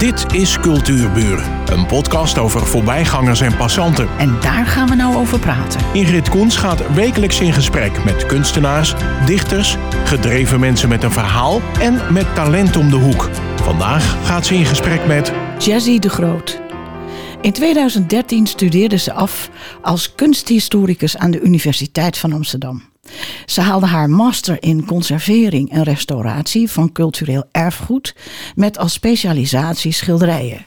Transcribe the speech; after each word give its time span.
Dit 0.00 0.34
is 0.34 0.58
Cultuurburen, 0.58 1.72
een 1.72 1.86
podcast 1.86 2.38
over 2.38 2.66
voorbijgangers 2.66 3.40
en 3.40 3.56
passanten. 3.56 4.08
En 4.18 4.40
daar 4.40 4.66
gaan 4.66 4.88
we 4.88 4.94
nou 4.94 5.16
over 5.16 5.38
praten. 5.38 5.80
Ingrid 5.92 6.28
Koens 6.28 6.56
gaat 6.56 6.94
wekelijks 6.94 7.40
in 7.40 7.52
gesprek 7.52 8.04
met 8.04 8.26
kunstenaars, 8.26 8.94
dichters, 9.26 9.76
gedreven 10.04 10.60
mensen 10.60 10.88
met 10.88 11.02
een 11.02 11.10
verhaal 11.10 11.60
en 11.80 12.12
met 12.12 12.34
talent 12.34 12.76
om 12.76 12.90
de 12.90 12.96
hoek. 12.96 13.30
Vandaag 13.62 14.26
gaat 14.26 14.46
ze 14.46 14.54
in 14.54 14.64
gesprek 14.64 15.06
met 15.06 15.32
Jazzy 15.58 15.98
de 15.98 16.08
Groot. 16.08 16.60
In 17.40 17.52
2013 17.52 18.46
studeerde 18.46 18.98
ze 18.98 19.12
af 19.12 19.50
als 19.82 20.14
kunsthistoricus 20.14 21.16
aan 21.16 21.30
de 21.30 21.40
Universiteit 21.40 22.18
van 22.18 22.32
Amsterdam. 22.32 22.89
Ze 23.46 23.60
haalde 23.60 23.86
haar 23.86 24.10
master 24.10 24.56
in 24.60 24.84
conservering 24.84 25.70
en 25.70 25.82
restauratie 25.82 26.70
van 26.70 26.92
cultureel 26.92 27.44
erfgoed 27.52 28.14
met 28.54 28.78
als 28.78 28.92
specialisatie 28.92 29.92
schilderijen. 29.92 30.66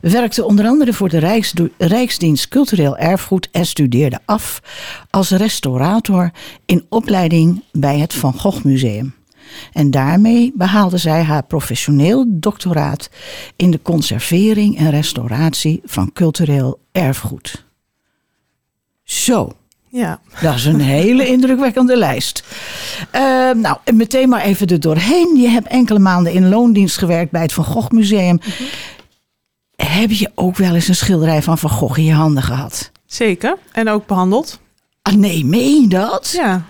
Werkte 0.00 0.44
onder 0.44 0.66
andere 0.66 0.92
voor 0.92 1.08
de 1.08 1.40
Rijksdienst 1.78 2.48
Cultureel 2.48 2.96
Erfgoed 2.96 3.48
en 3.50 3.66
studeerde 3.66 4.18
af 4.24 4.62
als 5.10 5.30
restaurator 5.30 6.30
in 6.64 6.86
opleiding 6.88 7.62
bij 7.72 7.98
het 7.98 8.14
Van 8.14 8.32
Gogh 8.32 8.64
Museum. 8.64 9.14
En 9.72 9.90
daarmee 9.90 10.52
behaalde 10.54 10.98
zij 10.98 11.22
haar 11.22 11.44
professioneel 11.44 12.24
doctoraat 12.28 13.10
in 13.56 13.70
de 13.70 13.82
conservering 13.82 14.78
en 14.78 14.90
restauratie 14.90 15.80
van 15.84 16.12
cultureel 16.12 16.80
erfgoed. 16.92 17.64
Zo, 19.04 19.52
Ja, 19.90 20.20
dat 20.40 20.54
is 20.54 20.64
een 20.64 20.80
hele 20.80 21.26
indrukwekkende 21.26 21.96
lijst. 21.96 22.42
Eh, 23.10 23.20
nou, 23.50 23.76
en 23.84 23.96
meteen 23.96 24.28
maar 24.28 24.40
even 24.40 24.66
er 24.66 24.80
doorheen. 24.80 25.36
Je 25.36 25.48
hebt 25.48 25.66
enkele 25.68 25.98
maanden 25.98 26.32
in 26.32 26.48
loondienst 26.48 26.96
gewerkt 26.98 27.30
bij 27.30 27.42
het 27.42 27.52
Van 27.52 27.64
Gogh 27.64 27.90
Museum. 27.90 28.40
Heb 29.76 30.10
je 30.10 30.30
ook 30.34 30.56
wel 30.56 30.74
eens 30.74 30.88
een 30.88 30.94
schilderij 30.94 31.42
van 31.42 31.58
Van 31.58 31.70
Gogh 31.70 31.98
in 31.98 32.04
je 32.04 32.12
handen 32.12 32.42
gehad? 32.42 32.90
zeker. 33.06 33.56
En 33.72 33.88
ook 33.88 34.06
behandeld. 34.06 34.60
Ah, 35.02 35.14
nee, 35.14 35.44
meen 35.44 35.80
je 35.82 35.88
dat? 35.88 36.30
Ja. 36.36 36.62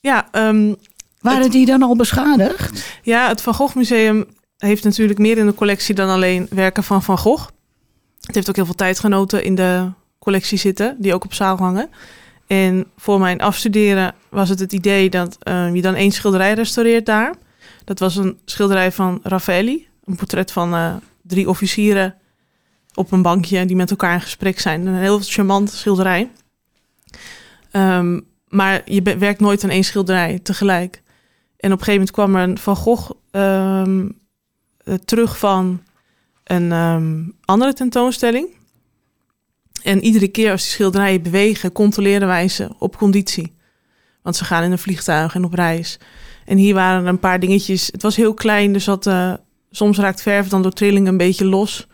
Ja, 0.00 0.28
ehm, 0.32 0.74
Waren 1.20 1.50
die 1.50 1.66
dan 1.66 1.82
al 1.82 1.96
beschadigd? 1.96 2.84
ja, 3.02 3.28
het 3.28 3.40
Van 3.40 3.54
Gogh 3.54 3.74
Museum 3.76 4.26
heeft 4.58 4.84
natuurlijk 4.84 5.18
meer 5.18 5.38
in 5.38 5.46
de 5.46 5.54
collectie 5.54 5.94
dan 5.94 6.08
alleen 6.08 6.46
werken 6.50 6.82
van 6.84 7.02
Van 7.02 7.18
Gogh. 7.18 7.48
Het 8.20 8.34
heeft 8.34 8.48
ook 8.48 8.56
heel 8.56 8.64
veel 8.64 8.74
tijdgenoten 8.74 9.44
in 9.44 9.54
de 9.54 9.90
collectie 10.28 10.58
zitten, 10.58 10.96
die 10.98 11.14
ook 11.14 11.24
op 11.24 11.34
zaal 11.34 11.56
hangen. 11.56 11.88
En 12.46 12.86
voor 12.96 13.20
mijn 13.20 13.40
afstuderen 13.40 14.14
was 14.28 14.48
het 14.48 14.58
het 14.58 14.72
idee 14.72 15.10
dat 15.10 15.36
eh, 15.40 15.74
je 15.74 15.82
dan 15.82 15.94
één 15.94 16.10
schilderij 16.10 16.54
restaureert 16.54 17.06
daar. 17.06 17.34
Dat 17.84 17.98
was 17.98 18.16
een 18.16 18.38
schilderij 18.44 18.92
van 18.92 19.20
Raffaelli. 19.22 19.86
Een 20.04 20.16
portret 20.16 20.52
van 20.52 20.74
eh, 20.74 20.94
drie 21.22 21.48
officieren 21.48 22.14
op 22.94 23.12
een 23.12 23.22
bankje 23.22 23.66
die 23.66 23.76
met 23.76 23.90
elkaar 23.90 24.14
in 24.14 24.20
gesprek 24.20 24.60
zijn. 24.60 24.86
Een 24.86 24.94
heel 24.94 25.20
charmant 25.20 25.70
schilderij. 25.70 26.30
Ehm, 27.70 28.20
maar 28.48 28.82
je 28.84 29.02
werkt 29.02 29.40
nooit 29.40 29.64
aan 29.64 29.70
één 29.70 29.84
schilderij 29.84 30.38
tegelijk. 30.38 31.02
En 31.56 31.72
op 31.72 31.78
een 31.78 31.84
gegeven 31.84 31.92
moment 31.92 32.10
kwam 32.10 32.36
er 32.36 32.42
een 32.42 32.58
Van 32.58 32.76
Gogh 32.76 33.10
ehm, 33.30 34.08
eh, 34.84 34.94
terug 34.94 35.38
van 35.38 35.82
een 36.44 36.72
ehm, 36.72 37.24
andere 37.44 37.72
tentoonstelling. 37.72 38.57
En 39.82 40.04
iedere 40.04 40.28
keer 40.28 40.50
als 40.50 40.62
die 40.62 40.70
schilderijen 40.70 41.22
bewegen, 41.22 41.72
controleren 41.72 42.28
wij 42.28 42.48
ze 42.48 42.68
op 42.78 42.96
conditie. 42.96 43.56
Want 44.22 44.36
ze 44.36 44.44
gaan 44.44 44.62
in 44.62 44.72
een 44.72 44.78
vliegtuig 44.78 45.34
en 45.34 45.44
op 45.44 45.52
reis. 45.52 45.98
En 46.44 46.56
hier 46.56 46.74
waren 46.74 47.02
er 47.02 47.08
een 47.08 47.18
paar 47.18 47.40
dingetjes. 47.40 47.86
Het 47.86 48.02
was 48.02 48.16
heel 48.16 48.34
klein, 48.34 48.72
dus 48.72 48.84
dat, 48.84 49.06
eh, 49.06 49.32
soms 49.70 49.98
raakt 49.98 50.22
verf 50.22 50.48
dan 50.48 50.62
door 50.62 50.72
trilling 50.72 51.06
een 51.06 51.16
beetje 51.16 51.44
los. 51.44 51.86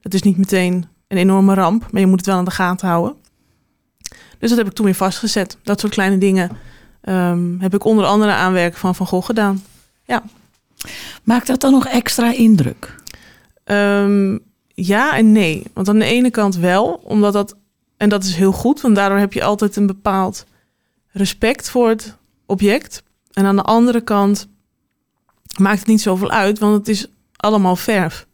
Dat 0.00 0.14
is 0.14 0.22
niet 0.22 0.36
meteen 0.36 0.86
een 1.08 1.16
enorme 1.16 1.54
ramp, 1.54 1.88
maar 1.90 2.00
je 2.00 2.06
moet 2.06 2.18
het 2.18 2.26
wel 2.26 2.36
aan 2.36 2.44
de 2.44 2.50
gaten 2.50 2.88
houden. 2.88 3.14
Dus 4.38 4.48
dat 4.48 4.58
heb 4.58 4.66
ik 4.66 4.72
toen 4.72 4.84
weer 4.84 4.94
vastgezet. 4.94 5.58
Dat 5.62 5.80
soort 5.80 5.92
kleine 5.92 6.18
dingen 6.18 6.50
ehm, 7.00 7.58
heb 7.58 7.74
ik 7.74 7.84
onder 7.84 8.04
andere 8.04 8.32
aan 8.32 8.52
werk 8.52 8.76
van 8.76 8.94
Van 8.94 9.06
Gogh 9.06 9.26
gedaan. 9.26 9.62
Maakt 11.22 11.46
dat 11.46 11.60
dan 11.60 11.72
nog 11.72 11.86
extra 11.86 12.32
indruk? 12.32 12.94
Ehm, 13.64 14.38
ja 14.74 15.16
en 15.16 15.32
nee. 15.32 15.62
Want 15.72 15.88
aan 15.88 15.98
de 15.98 16.04
ene 16.04 16.30
kant 16.30 16.56
wel, 16.56 17.00
omdat 17.04 17.32
dat, 17.32 17.56
en 17.96 18.08
dat 18.08 18.24
is 18.24 18.34
heel 18.34 18.52
goed, 18.52 18.80
want 18.80 18.96
daardoor 18.96 19.18
heb 19.18 19.32
je 19.32 19.44
altijd 19.44 19.76
een 19.76 19.86
bepaald 19.86 20.44
respect 21.08 21.70
voor 21.70 21.88
het 21.88 22.16
object. 22.46 23.02
En 23.32 23.44
aan 23.44 23.56
de 23.56 23.62
andere 23.62 24.00
kant 24.00 24.48
maakt 25.58 25.78
het 25.78 25.88
niet 25.88 26.00
zoveel 26.00 26.30
uit, 26.30 26.58
want 26.58 26.76
het 26.76 26.88
is 26.88 27.06
allemaal 27.36 27.76
verf. 27.76 28.26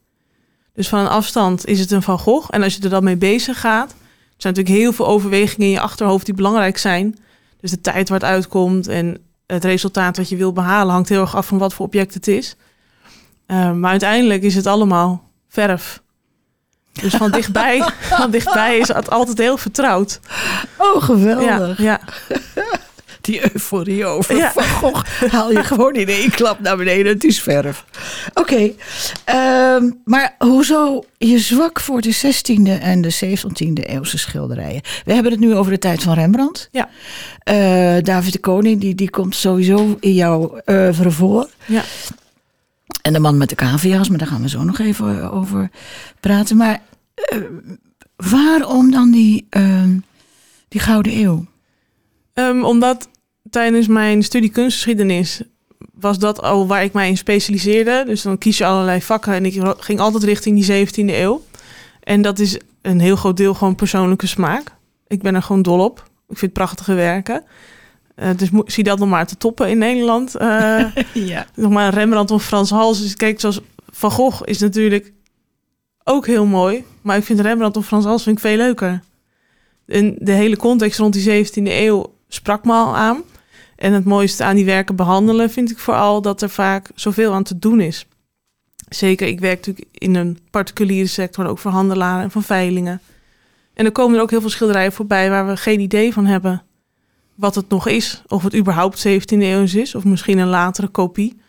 Dus 0.72 0.88
van 0.88 0.98
een 0.98 1.08
afstand 1.08 1.66
is 1.66 1.80
het 1.80 1.90
een 1.90 2.02
Van 2.02 2.18
Gogh. 2.18 2.48
En 2.50 2.62
als 2.62 2.74
je 2.74 2.82
er 2.82 2.90
dan 2.90 3.04
mee 3.04 3.16
bezig 3.16 3.60
gaat, 3.60 3.90
er 3.90 3.96
zijn 4.36 4.54
natuurlijk 4.54 4.82
heel 4.82 4.92
veel 4.92 5.06
overwegingen 5.06 5.66
in 5.66 5.72
je 5.72 5.80
achterhoofd 5.80 6.26
die 6.26 6.34
belangrijk 6.34 6.78
zijn. 6.78 7.18
Dus 7.60 7.70
de 7.70 7.80
tijd 7.80 8.08
waar 8.08 8.20
het 8.20 8.28
uitkomt 8.28 8.88
en 8.88 9.18
het 9.46 9.64
resultaat 9.64 10.16
wat 10.16 10.28
je 10.28 10.36
wil 10.36 10.52
behalen 10.52 10.92
hangt 10.92 11.08
heel 11.08 11.20
erg 11.20 11.36
af 11.36 11.46
van 11.46 11.58
wat 11.58 11.74
voor 11.74 11.86
object 11.86 12.14
het 12.14 12.28
is. 12.28 12.56
Uh, 13.46 13.72
maar 13.72 13.90
uiteindelijk 13.90 14.42
is 14.42 14.54
het 14.54 14.66
allemaal 14.66 15.30
verf. 15.48 16.02
Dus 17.00 17.14
van 17.14 17.30
dichtbij, 17.30 17.82
van 18.18 18.30
dichtbij 18.30 18.78
is 18.78 18.88
het 18.88 19.10
altijd 19.10 19.38
heel 19.38 19.56
vertrouwd. 19.56 20.20
Oh, 20.76 21.02
geweldig. 21.02 21.78
ja. 21.78 22.00
Die 23.20 23.52
euforie 23.52 24.04
over 24.06 24.36
Ja. 24.36 24.52
Van 24.52 24.62
Gogh 24.64 25.04
haal 25.30 25.52
je 25.52 25.64
gewoon 25.64 25.94
in 25.94 26.08
één 26.08 26.30
klap 26.30 26.60
naar 26.60 26.76
beneden. 26.76 27.12
Het 27.12 27.24
is 27.24 27.40
verf. 27.42 27.84
Oké, 28.34 28.70
ehm, 29.24 29.90
maar 30.04 30.34
hoezo 30.38 31.04
je 31.18 31.38
zwak 31.38 31.80
voor 31.80 32.00
de 32.00 32.12
16e 32.12 32.80
en 32.80 33.00
de 33.00 33.10
17e 33.10 33.82
eeuwse 33.82 34.18
schilderijen? 34.18 34.80
We 35.04 35.12
hebben 35.14 35.32
het 35.32 35.40
nu 35.40 35.54
over 35.54 35.72
de 35.72 35.78
tijd 35.78 36.02
van 36.02 36.14
Rembrandt. 36.14 36.68
Ja. 36.72 36.88
Eh, 37.42 38.02
David 38.02 38.32
de 38.32 38.38
Koning, 38.38 38.80
die, 38.80 38.94
die 38.94 39.10
komt 39.10 39.34
sowieso 39.36 39.96
in 40.00 40.14
jouw 40.14 40.60
oeuvre 40.66 41.10
voor. 41.10 41.48
Ja. 41.64 41.82
En 43.02 43.12
de 43.12 43.18
man 43.20 43.36
met 43.36 43.48
de 43.48 43.54
cavia's, 43.54 44.08
maar 44.08 44.18
daar 44.18 44.28
gaan 44.28 44.42
we 44.42 44.48
zo 44.48 44.62
nog 44.64 44.78
even 44.78 45.32
over 45.32 45.70
praten. 46.20 46.56
Maar 46.56 46.80
waarom 48.16 48.90
dan 48.90 49.10
die, 49.10 49.46
ehm, 49.50 49.98
die 50.68 50.80
Gouden 50.80 51.18
Eeuw? 51.20 51.44
Ehm, 52.34 52.64
omdat 52.64 53.08
tijdens 53.50 53.86
mijn 53.86 54.22
studie 54.22 54.50
kunstgeschiedenis 54.50 55.40
was 55.94 56.18
dat 56.18 56.42
al 56.42 56.66
waar 56.66 56.82
ik 56.84 56.92
mij 56.92 57.08
in 57.08 57.16
specialiseerde. 57.16 58.02
Dus 58.06 58.22
dan 58.22 58.38
kies 58.38 58.58
je 58.58 58.64
allerlei 58.66 59.02
vakken 59.02 59.32
en 59.32 59.44
ik 59.44 59.62
ging 59.78 60.00
altijd 60.00 60.22
richting 60.22 60.56
die 60.56 60.64
17e 60.86 61.16
eeuw. 61.20 61.44
En 62.02 62.22
dat 62.22 62.38
is 62.38 62.58
een 62.82 63.00
heel 63.00 63.16
groot 63.16 63.36
deel 63.36 63.54
gewoon 63.54 63.74
persoonlijke 63.74 64.26
smaak. 64.26 64.74
Ik 65.06 65.22
ben 65.22 65.34
er 65.34 65.42
gewoon 65.42 65.62
dol 65.62 65.84
op. 65.84 66.10
Ik 66.28 66.38
vind 66.38 66.52
prachtige 66.52 66.94
werken. 66.94 67.42
Eh, 68.14 68.30
dus 68.36 68.48
zie 68.64 68.84
dat 68.84 68.98
nog 68.98 69.08
maar 69.08 69.26
te 69.26 69.36
toppen 69.36 69.68
in 69.68 69.78
Nederland. 69.78 70.34
Eh, 70.36 70.84
Ja. 71.14 71.46
nog 71.54 71.70
maar 71.70 71.94
Rembrandt 71.94 72.30
of 72.30 72.44
Frans 72.44 72.70
Hals. 72.70 73.00
Dus 73.02 73.14
kijk, 73.16 73.40
zoals 73.40 73.60
Van 73.90 74.10
Gogh 74.10 74.42
is 74.44 74.58
natuurlijk 74.58 75.12
ook 76.08 76.26
heel 76.26 76.46
mooi. 76.46 76.84
Maar 77.02 77.16
ik 77.16 77.24
vind 77.24 77.40
Rembrandt 77.40 77.76
of 77.76 77.86
Frans 77.86 78.04
Hals 78.04 78.22
vind 78.22 78.36
ik 78.36 78.42
veel 78.42 78.56
leuker. 78.56 79.02
En 79.86 80.16
de 80.18 80.32
hele 80.32 80.56
context 80.56 80.98
rond 80.98 81.12
die 81.12 81.46
17e 81.46 81.52
eeuw 81.62 82.12
sprak 82.28 82.64
me 82.64 82.72
al 82.72 82.96
aan. 82.96 83.22
En 83.76 83.92
het 83.92 84.04
mooiste 84.04 84.44
aan 84.44 84.56
die 84.56 84.64
werken 84.64 84.96
behandelen 84.96 85.50
vind 85.50 85.70
ik 85.70 85.78
vooral 85.78 86.22
dat 86.22 86.42
er 86.42 86.50
vaak 86.50 86.90
zoveel 86.94 87.32
aan 87.32 87.42
te 87.42 87.58
doen 87.58 87.80
is. 87.80 88.06
Zeker, 88.88 89.26
ik 89.26 89.40
werk 89.40 89.56
natuurlijk 89.56 89.86
in 89.92 90.14
een 90.14 90.38
particuliere 90.50 91.08
sector, 91.08 91.46
ook 91.46 91.58
voor 91.58 91.70
handelaren 91.70 92.22
en 92.22 92.30
van 92.30 92.42
veilingen. 92.42 93.00
En 93.74 93.84
er 93.84 93.92
komen 93.92 94.16
er 94.16 94.22
ook 94.22 94.30
heel 94.30 94.40
veel 94.40 94.50
schilderijen 94.50 94.92
voorbij 94.92 95.30
waar 95.30 95.46
we 95.46 95.56
geen 95.56 95.80
idee 95.80 96.12
van 96.12 96.26
hebben 96.26 96.62
wat 97.38 97.54
het 97.54 97.68
nog 97.68 97.88
is. 97.88 98.22
Of 98.26 98.42
het 98.42 98.56
überhaupt 98.56 99.06
17e 99.08 99.38
eeuws 99.38 99.74
is, 99.74 99.94
of 99.94 100.04
misschien 100.04 100.38
een 100.38 100.48
latere 100.48 100.88
kopie. 100.88 101.40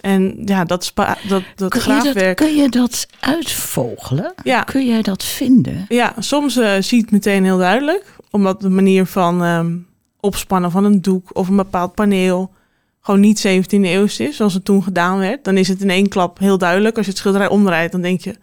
En 0.00 0.42
ja, 0.44 0.64
dat, 0.64 0.84
spa, 0.84 1.16
dat, 1.28 1.42
dat 1.54 1.70
Kun 1.70 1.80
je 1.80 1.86
dat, 1.88 2.00
graafwerk. 2.02 2.36
kun 2.36 2.54
je 2.56 2.68
dat 2.68 3.06
uitvogelen? 3.20 4.34
Ja, 4.42 4.62
Kun 4.62 4.86
jij 4.86 5.02
dat 5.02 5.24
vinden? 5.24 5.84
ja, 5.88 6.14
soms 6.18 6.56
eh, 6.56 6.72
zie 6.80 6.96
je 6.98 7.02
het 7.02 7.12
meteen 7.12 7.44
heel 7.44 7.58
duidelijk. 7.58 8.16
Omdat 8.30 8.60
de 8.60 8.68
manier 8.68 9.06
van 9.06 9.42
ehm, 9.44 9.76
opspannen 10.20 10.70
van 10.70 10.84
een 10.84 11.00
doek 11.02 11.36
of 11.36 11.48
een 11.48 11.56
bepaald 11.56 11.94
paneel 11.94 12.52
gewoon 13.00 13.20
niet 13.20 13.46
17e 13.48 13.70
eeuws 13.70 14.20
is, 14.20 14.36
zoals 14.36 14.54
het 14.54 14.64
toen 14.64 14.82
gedaan 14.82 15.18
werd. 15.18 15.44
Dan 15.44 15.56
is 15.56 15.68
het 15.68 15.80
in 15.82 15.90
één 15.90 16.08
klap 16.08 16.38
heel 16.38 16.58
duidelijk. 16.58 16.96
Als 16.96 17.04
je 17.04 17.10
het 17.10 17.20
schilderij 17.20 17.48
omdraait, 17.48 17.92
dan 17.92 18.00
denk 18.00 18.20
je... 18.20 18.34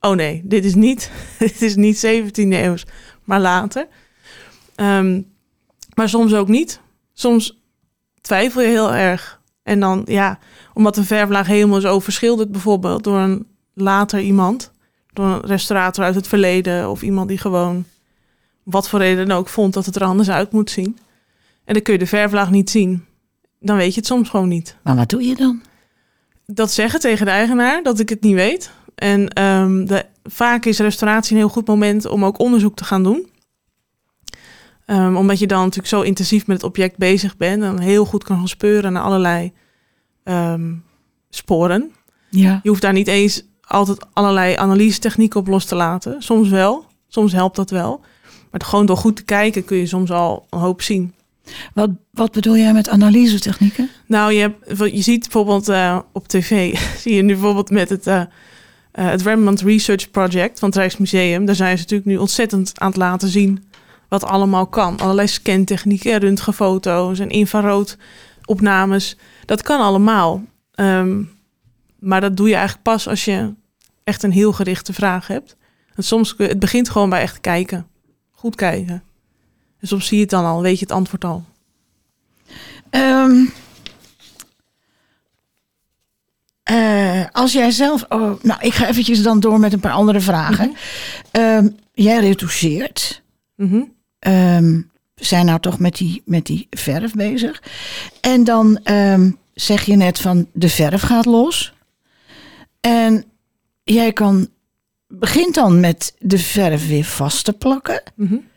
oh 0.00 0.14
nee, 0.14 0.40
dit 0.44 0.64
is 0.64 0.74
niet, 0.74 1.10
dit 1.38 1.62
is 1.62 1.76
niet 1.76 2.06
17e 2.06 2.30
eeuws, 2.34 2.84
maar 3.24 3.40
later. 3.40 3.86
Ehm, 4.74 5.20
maar 5.94 6.08
soms 6.08 6.34
ook 6.34 6.48
niet. 6.48 6.80
Soms 7.12 7.60
twijfel 8.20 8.60
je 8.60 8.68
heel 8.68 8.94
erg. 8.94 9.40
En 9.66 9.80
dan, 9.80 10.02
ja, 10.04 10.38
omdat 10.74 10.94
de 10.94 11.04
verflaag 11.04 11.46
helemaal 11.46 11.78
is 11.78 11.84
overschilderd 11.84 12.52
bijvoorbeeld 12.52 13.04
door 13.04 13.18
een 13.18 13.46
later 13.74 14.20
iemand. 14.20 14.72
Door 15.12 15.26
een 15.26 15.40
restaurator 15.40 16.04
uit 16.04 16.14
het 16.14 16.28
verleden 16.28 16.90
of 16.90 17.02
iemand 17.02 17.28
die 17.28 17.38
gewoon 17.38 17.84
wat 18.62 18.88
voor 18.88 18.98
reden 18.98 19.28
dan 19.28 19.38
ook 19.38 19.48
vond 19.48 19.74
dat 19.74 19.86
het 19.86 19.96
er 19.96 20.04
anders 20.04 20.30
uit 20.30 20.52
moet 20.52 20.70
zien. 20.70 20.98
En 21.64 21.74
dan 21.74 21.82
kun 21.82 21.92
je 21.92 21.98
de 21.98 22.06
verflaag 22.06 22.50
niet 22.50 22.70
zien. 22.70 23.04
Dan 23.60 23.76
weet 23.76 23.94
je 23.94 23.98
het 24.00 24.06
soms 24.06 24.28
gewoon 24.28 24.48
niet. 24.48 24.76
Maar 24.82 24.96
wat 24.96 25.08
doe 25.08 25.22
je 25.22 25.34
dan? 25.34 25.62
dat 26.46 26.72
zeggen 26.72 27.00
tegen 27.00 27.24
de 27.24 27.32
eigenaar, 27.32 27.82
dat 27.82 27.98
ik 27.98 28.08
het 28.08 28.22
niet 28.22 28.34
weet. 28.34 28.70
En 28.94 29.28
ehm, 29.28 29.84
de, 29.84 30.04
vaak 30.24 30.64
is 30.64 30.78
restauratie 30.78 31.32
een 31.32 31.42
heel 31.42 31.48
goed 31.48 31.66
moment 31.66 32.06
om 32.06 32.24
ook 32.24 32.38
onderzoek 32.38 32.76
te 32.76 32.84
gaan 32.84 33.02
doen. 33.02 33.28
Ehm, 34.86 35.16
omdat 35.16 35.38
je 35.38 35.46
dan 35.46 35.60
natuurlijk 35.60 35.88
zo 35.88 36.00
intensief 36.00 36.46
met 36.46 36.56
het 36.56 36.66
object 36.66 36.96
bezig 36.96 37.36
bent 37.36 37.62
en 37.62 37.78
heel 37.78 38.04
goed 38.04 38.24
kan 38.24 38.36
gaan 38.36 38.48
speuren 38.48 38.92
naar 38.92 39.02
allerlei 39.02 39.52
ehm, 40.22 40.74
sporen. 41.30 41.90
Ja. 42.30 42.60
Je 42.62 42.68
hoeft 42.68 42.82
daar 42.82 42.92
niet 42.92 43.08
eens 43.08 43.42
altijd 43.60 44.06
allerlei 44.12 44.56
analyse 44.56 44.98
technieken 44.98 45.40
op 45.40 45.46
los 45.46 45.64
te 45.64 45.74
laten. 45.74 46.22
Soms 46.22 46.48
wel, 46.48 46.86
soms 47.08 47.32
helpt 47.32 47.56
dat 47.56 47.70
wel. 47.70 48.00
Maar 48.50 48.60
gewoon 48.64 48.86
door 48.86 48.96
goed 48.96 49.16
te 49.16 49.24
kijken 49.24 49.64
kun 49.64 49.76
je 49.76 49.86
soms 49.86 50.10
al 50.10 50.46
een 50.50 50.58
hoop 50.58 50.82
zien. 50.82 51.14
Wat, 51.74 51.90
wat 52.10 52.32
bedoel 52.32 52.56
jij 52.56 52.72
met 52.72 52.88
analysetechnieken? 52.88 53.90
Nou, 54.06 54.32
je, 54.32 54.40
hebt, 54.40 54.94
je 54.94 55.02
ziet 55.02 55.20
bijvoorbeeld 55.20 55.68
uh, 55.68 55.98
op 56.12 56.28
tv, 56.28 56.78
zie 57.02 57.14
je 57.14 57.22
nu 57.22 57.32
bijvoorbeeld 57.32 57.70
met 57.70 57.88
het, 57.88 58.06
uh, 58.06 58.14
uh, 58.14 58.24
het 58.92 59.22
Rembrandt 59.22 59.60
Research 59.60 60.10
Project 60.10 60.58
van 60.58 60.68
het 60.68 60.78
Rijksmuseum. 60.78 61.44
Daar 61.44 61.54
zijn 61.54 61.76
ze 61.76 61.82
natuurlijk 61.82 62.08
nu 62.08 62.16
ontzettend 62.16 62.80
aan 62.80 62.88
het 62.88 62.96
laten 62.96 63.28
zien 63.28 63.64
wat 64.08 64.24
allemaal 64.24 64.66
kan. 64.66 64.98
Allerlei 64.98 65.28
scantechnieken, 65.28 66.18
röntgenfoto's 66.18 67.18
en 67.18 67.28
infraroodopnames. 67.28 69.16
Dat 69.44 69.62
kan 69.62 69.80
allemaal. 69.80 70.44
Um, 70.74 71.30
maar 71.98 72.20
dat 72.20 72.36
doe 72.36 72.48
je 72.48 72.54
eigenlijk 72.54 72.84
pas 72.84 73.08
als 73.08 73.24
je 73.24 73.54
echt 74.04 74.22
een 74.22 74.32
heel 74.32 74.52
gerichte 74.52 74.92
vraag 74.92 75.26
hebt. 75.26 75.56
En 75.94 76.04
soms, 76.04 76.34
het 76.36 76.58
begint 76.58 76.88
gewoon 76.88 77.10
bij 77.10 77.20
echt 77.20 77.40
kijken. 77.40 77.86
Goed 78.30 78.54
kijken. 78.54 79.02
En 79.80 79.88
soms 79.88 80.06
zie 80.06 80.16
je 80.16 80.22
het 80.22 80.30
dan 80.30 80.44
al, 80.44 80.62
weet 80.62 80.78
je 80.78 80.84
het 80.84 80.94
antwoord 80.94 81.24
al. 81.24 81.44
Um, 82.90 83.52
uh, 86.70 87.24
als 87.32 87.52
jij 87.52 87.70
zelf. 87.70 88.04
Oh, 88.08 88.42
nou, 88.42 88.60
ik 88.60 88.74
ga 88.74 88.88
eventjes 88.88 89.22
dan 89.22 89.40
door 89.40 89.60
met 89.60 89.72
een 89.72 89.80
paar 89.80 89.92
andere 89.92 90.20
vragen. 90.20 90.66
Mm 90.66 90.76
-hmm. 91.32 91.42
um, 91.42 91.76
jij 91.92 92.20
retoucheert. 92.20 93.22
Mm 93.56 93.68
-hmm. 93.68 93.95
Um, 94.26 94.90
we 95.14 95.24
zijn 95.24 95.46
nou 95.46 95.60
toch 95.60 95.78
met 95.78 95.96
die, 95.96 96.22
met 96.24 96.46
die 96.46 96.66
verf 96.70 97.12
bezig. 97.12 97.62
En 98.20 98.44
dan 98.44 98.80
zeg 99.54 99.82
je 99.82 99.96
net 99.96 100.18
van 100.18 100.46
de 100.52 100.68
verf 100.68 101.02
gaat 101.02 101.26
los. 101.26 101.74
En 102.80 103.24
jij 103.82 104.12
kan 104.12 104.48
begint 105.08 105.54
dan 105.54 105.80
met 105.80 106.14
de 106.18 106.38
verf 106.38 106.88
weer 106.88 107.04
vast 107.04 107.44
te 107.44 107.52
plakken. 107.52 108.02
Mm 108.14 108.26
-hmm. 108.26 108.48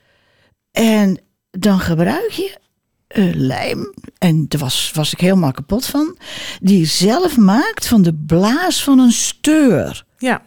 En 0.71 1.19
dan 1.51 1.80
gebruik 1.80 2.31
je 2.31 2.57
uh, 3.15 3.33
lijm. 3.36 3.94
En 4.18 4.45
daar 4.48 4.62
was, 4.62 4.92
was 4.94 5.13
ik 5.13 5.19
helemaal 5.19 5.51
kapot 5.51 5.86
van. 5.86 6.18
Die 6.62 6.80
je 6.80 6.86
zelf 6.86 7.38
maakt 7.38 7.88
van 7.88 8.01
de 8.01 8.13
blaas 8.13 8.83
van 8.83 9.00
een 9.00 9.12
steur. 9.12 10.06
Ja. 10.18 10.42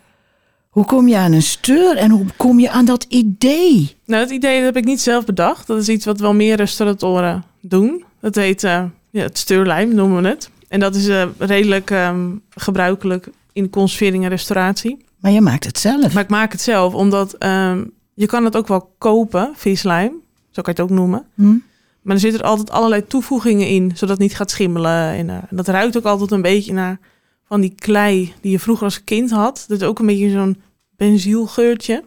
Hoe 0.73 0.85
kom 0.85 1.09
je 1.09 1.17
aan 1.17 1.33
een 1.33 1.43
steur 1.43 1.97
en 1.97 2.11
hoe 2.11 2.27
kom 2.37 2.61
je 2.61 2.71
aan 2.71 2.85
dat 2.85 3.07
idee? 3.09 3.97
Nou, 4.05 4.23
dat 4.23 4.31
idee 4.31 4.57
dat 4.57 4.65
heb 4.65 4.77
ik 4.77 4.85
niet 4.85 5.01
zelf 5.01 5.25
bedacht. 5.25 5.67
Dat 5.67 5.79
is 5.79 5.89
iets 5.89 6.05
wat 6.05 6.21
wel 6.21 6.35
meer 6.35 6.57
restauratoren 6.57 7.45
doen. 7.61 8.05
Dat 8.21 8.35
heet 8.35 8.63
uh, 8.63 8.85
ja, 9.11 9.23
het 9.23 9.39
steurlijm, 9.39 9.95
noemen 9.95 10.23
we 10.23 10.29
het. 10.29 10.51
En 10.69 10.81
dat 10.81 10.95
is 10.95 11.09
uh, 11.09 11.25
redelijk 11.39 11.91
um, 11.91 12.43
gebruikelijk 12.51 13.31
in 13.53 13.71
conservering 13.71 14.25
en 14.25 14.29
restauratie. 14.31 15.05
Maar 15.21 15.33
je 15.33 15.41
maakt 15.41 15.65
het 15.65 15.79
zelf. 15.79 16.15
Maar 16.15 16.23
ik 16.23 16.31
maak 16.31 16.53
het 16.53 16.61
zelf, 16.61 16.95
omdat 16.95 17.45
um, 17.45 17.91
je 18.15 18.27
kan 18.27 18.45
het 18.45 18.57
ook 18.57 18.69
wel 18.69 18.95
kopen, 18.99 19.53
vislijm. 19.55 20.13
Zo 20.51 20.63
kan 20.63 20.75
je 20.75 20.83
het 20.83 20.91
ook 20.91 20.97
noemen. 20.99 21.27
Hm? 21.35 21.57
Maar 22.03 22.15
er 22.15 22.21
zitten 22.21 22.43
allerlei 22.43 22.71
allerlei 22.71 23.07
toevoegingen 23.07 23.67
in, 23.67 23.91
zodat 23.95 24.09
het 24.09 24.19
niet 24.19 24.37
gaat 24.37 24.51
schimmelen. 24.51 25.09
En, 25.09 25.29
uh, 25.29 25.37
dat 25.51 25.69
ruikt 25.69 25.97
ook 25.97 26.05
altijd 26.05 26.31
een 26.31 26.43
beetje 26.43 26.73
naar 26.73 26.99
van 27.53 27.61
die 27.61 27.75
klei 27.77 28.33
die 28.41 28.51
je 28.51 28.59
vroeger 28.59 28.85
als 28.85 29.05
kind 29.05 29.31
had. 29.31 29.65
Dat 29.69 29.81
is 29.81 29.87
ook 29.87 29.99
een 29.99 30.07
beetje 30.07 30.31
zo'n 30.31 30.63
benzielgeurtje. 30.97 32.05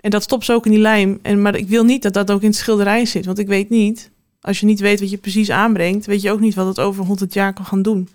En 0.00 0.10
dat 0.10 0.22
stopt 0.22 0.44
ze 0.44 0.52
ook 0.52 0.64
in 0.64 0.70
die 0.70 0.80
lijm. 0.80 1.18
En, 1.22 1.42
maar 1.42 1.56
ik 1.56 1.68
wil 1.68 1.84
niet 1.84 2.02
dat 2.02 2.12
dat 2.12 2.30
ook 2.30 2.40
in 2.40 2.48
het 2.48 2.56
schilderij 2.56 3.06
zit. 3.06 3.26
Want 3.26 3.38
ik 3.38 3.46
weet 3.46 3.68
niet, 3.68 4.10
als 4.40 4.60
je 4.60 4.66
niet 4.66 4.80
weet 4.80 5.00
wat 5.00 5.10
je 5.10 5.16
precies 5.16 5.50
aanbrengt, 5.50 6.06
weet 6.06 6.22
je 6.22 6.30
ook 6.30 6.40
niet 6.40 6.54
wat 6.54 6.66
het 6.66 6.80
over 6.80 7.04
100 7.04 7.34
jaar 7.34 7.52
kan 7.52 7.64
gaan 7.64 7.82
doen. 7.82 8.08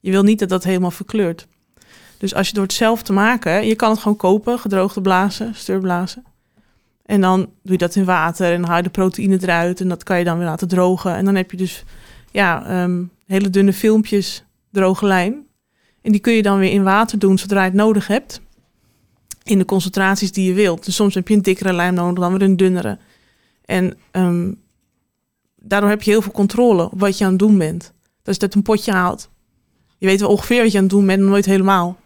Je 0.00 0.10
wil 0.10 0.22
niet 0.22 0.38
dat 0.38 0.48
dat 0.48 0.64
helemaal 0.64 0.90
verkleurt. 0.90 1.46
Dus 2.18 2.34
als 2.34 2.48
je 2.48 2.54
door 2.54 2.62
het 2.62 2.72
zelf 2.72 3.02
te 3.02 3.12
maken, 3.12 3.66
je 3.66 3.74
kan 3.74 3.90
het 3.90 3.98
gewoon 3.98 4.16
kopen, 4.16 4.58
gedroogde 4.58 5.00
blazen, 5.00 5.54
steurblazen. 5.54 6.24
En 7.06 7.20
dan 7.20 7.38
doe 7.38 7.72
je 7.72 7.78
dat 7.78 7.96
in 7.96 8.04
water 8.04 8.52
en 8.52 8.64
haal 8.64 8.76
je 8.76 8.82
de 8.82 8.88
proteïne 8.88 9.38
eruit 9.42 9.80
en 9.80 9.88
dat 9.88 10.02
kan 10.02 10.18
je 10.18 10.24
dan 10.24 10.38
weer 10.38 10.46
laten 10.46 10.68
drogen. 10.68 11.14
En 11.14 11.24
dan 11.24 11.34
heb 11.34 11.50
je 11.50 11.56
dus 11.56 11.84
ja, 12.30 12.82
um, 12.82 13.10
hele 13.26 13.50
dunne 13.50 13.72
filmpjes 13.72 14.44
droge 14.70 15.06
lijm. 15.06 15.45
En 16.06 16.12
die 16.12 16.20
kun 16.20 16.32
je 16.32 16.42
dan 16.42 16.58
weer 16.58 16.70
in 16.70 16.82
water 16.82 17.18
doen 17.18 17.38
zodra 17.38 17.60
je 17.60 17.68
het 17.68 17.74
nodig 17.74 18.06
hebt. 18.06 18.40
In 19.42 19.58
de 19.58 19.64
concentraties 19.64 20.32
die 20.32 20.48
je 20.48 20.54
wilt. 20.54 20.84
Dus 20.84 20.94
soms 20.94 21.14
heb 21.14 21.28
je 21.28 21.34
een 21.34 21.42
dikkere 21.42 21.72
lijm 21.72 21.94
nodig, 21.94 22.22
dan 22.22 22.32
weer 22.32 22.42
een 22.42 22.56
dunnere. 22.56 22.98
En 23.64 23.96
um, 24.12 24.60
daardoor 25.56 25.88
heb 25.88 26.02
je 26.02 26.10
heel 26.10 26.22
veel 26.22 26.32
controle 26.32 26.90
op 26.90 27.00
wat 27.00 27.18
je 27.18 27.24
aan 27.24 27.30
het 27.30 27.38
doen 27.38 27.58
bent. 27.58 27.92
Dus 28.22 28.38
dat 28.38 28.54
een 28.54 28.62
potje 28.62 28.92
haalt. 28.92 29.28
Je 29.98 30.06
weet 30.06 30.20
wel 30.20 30.28
ongeveer 30.28 30.62
wat 30.62 30.72
je 30.72 30.76
aan 30.76 30.84
het 30.84 30.92
doen 30.92 31.06
bent, 31.06 31.20
maar 31.20 31.30
nooit 31.30 31.46
helemaal. 31.46 31.96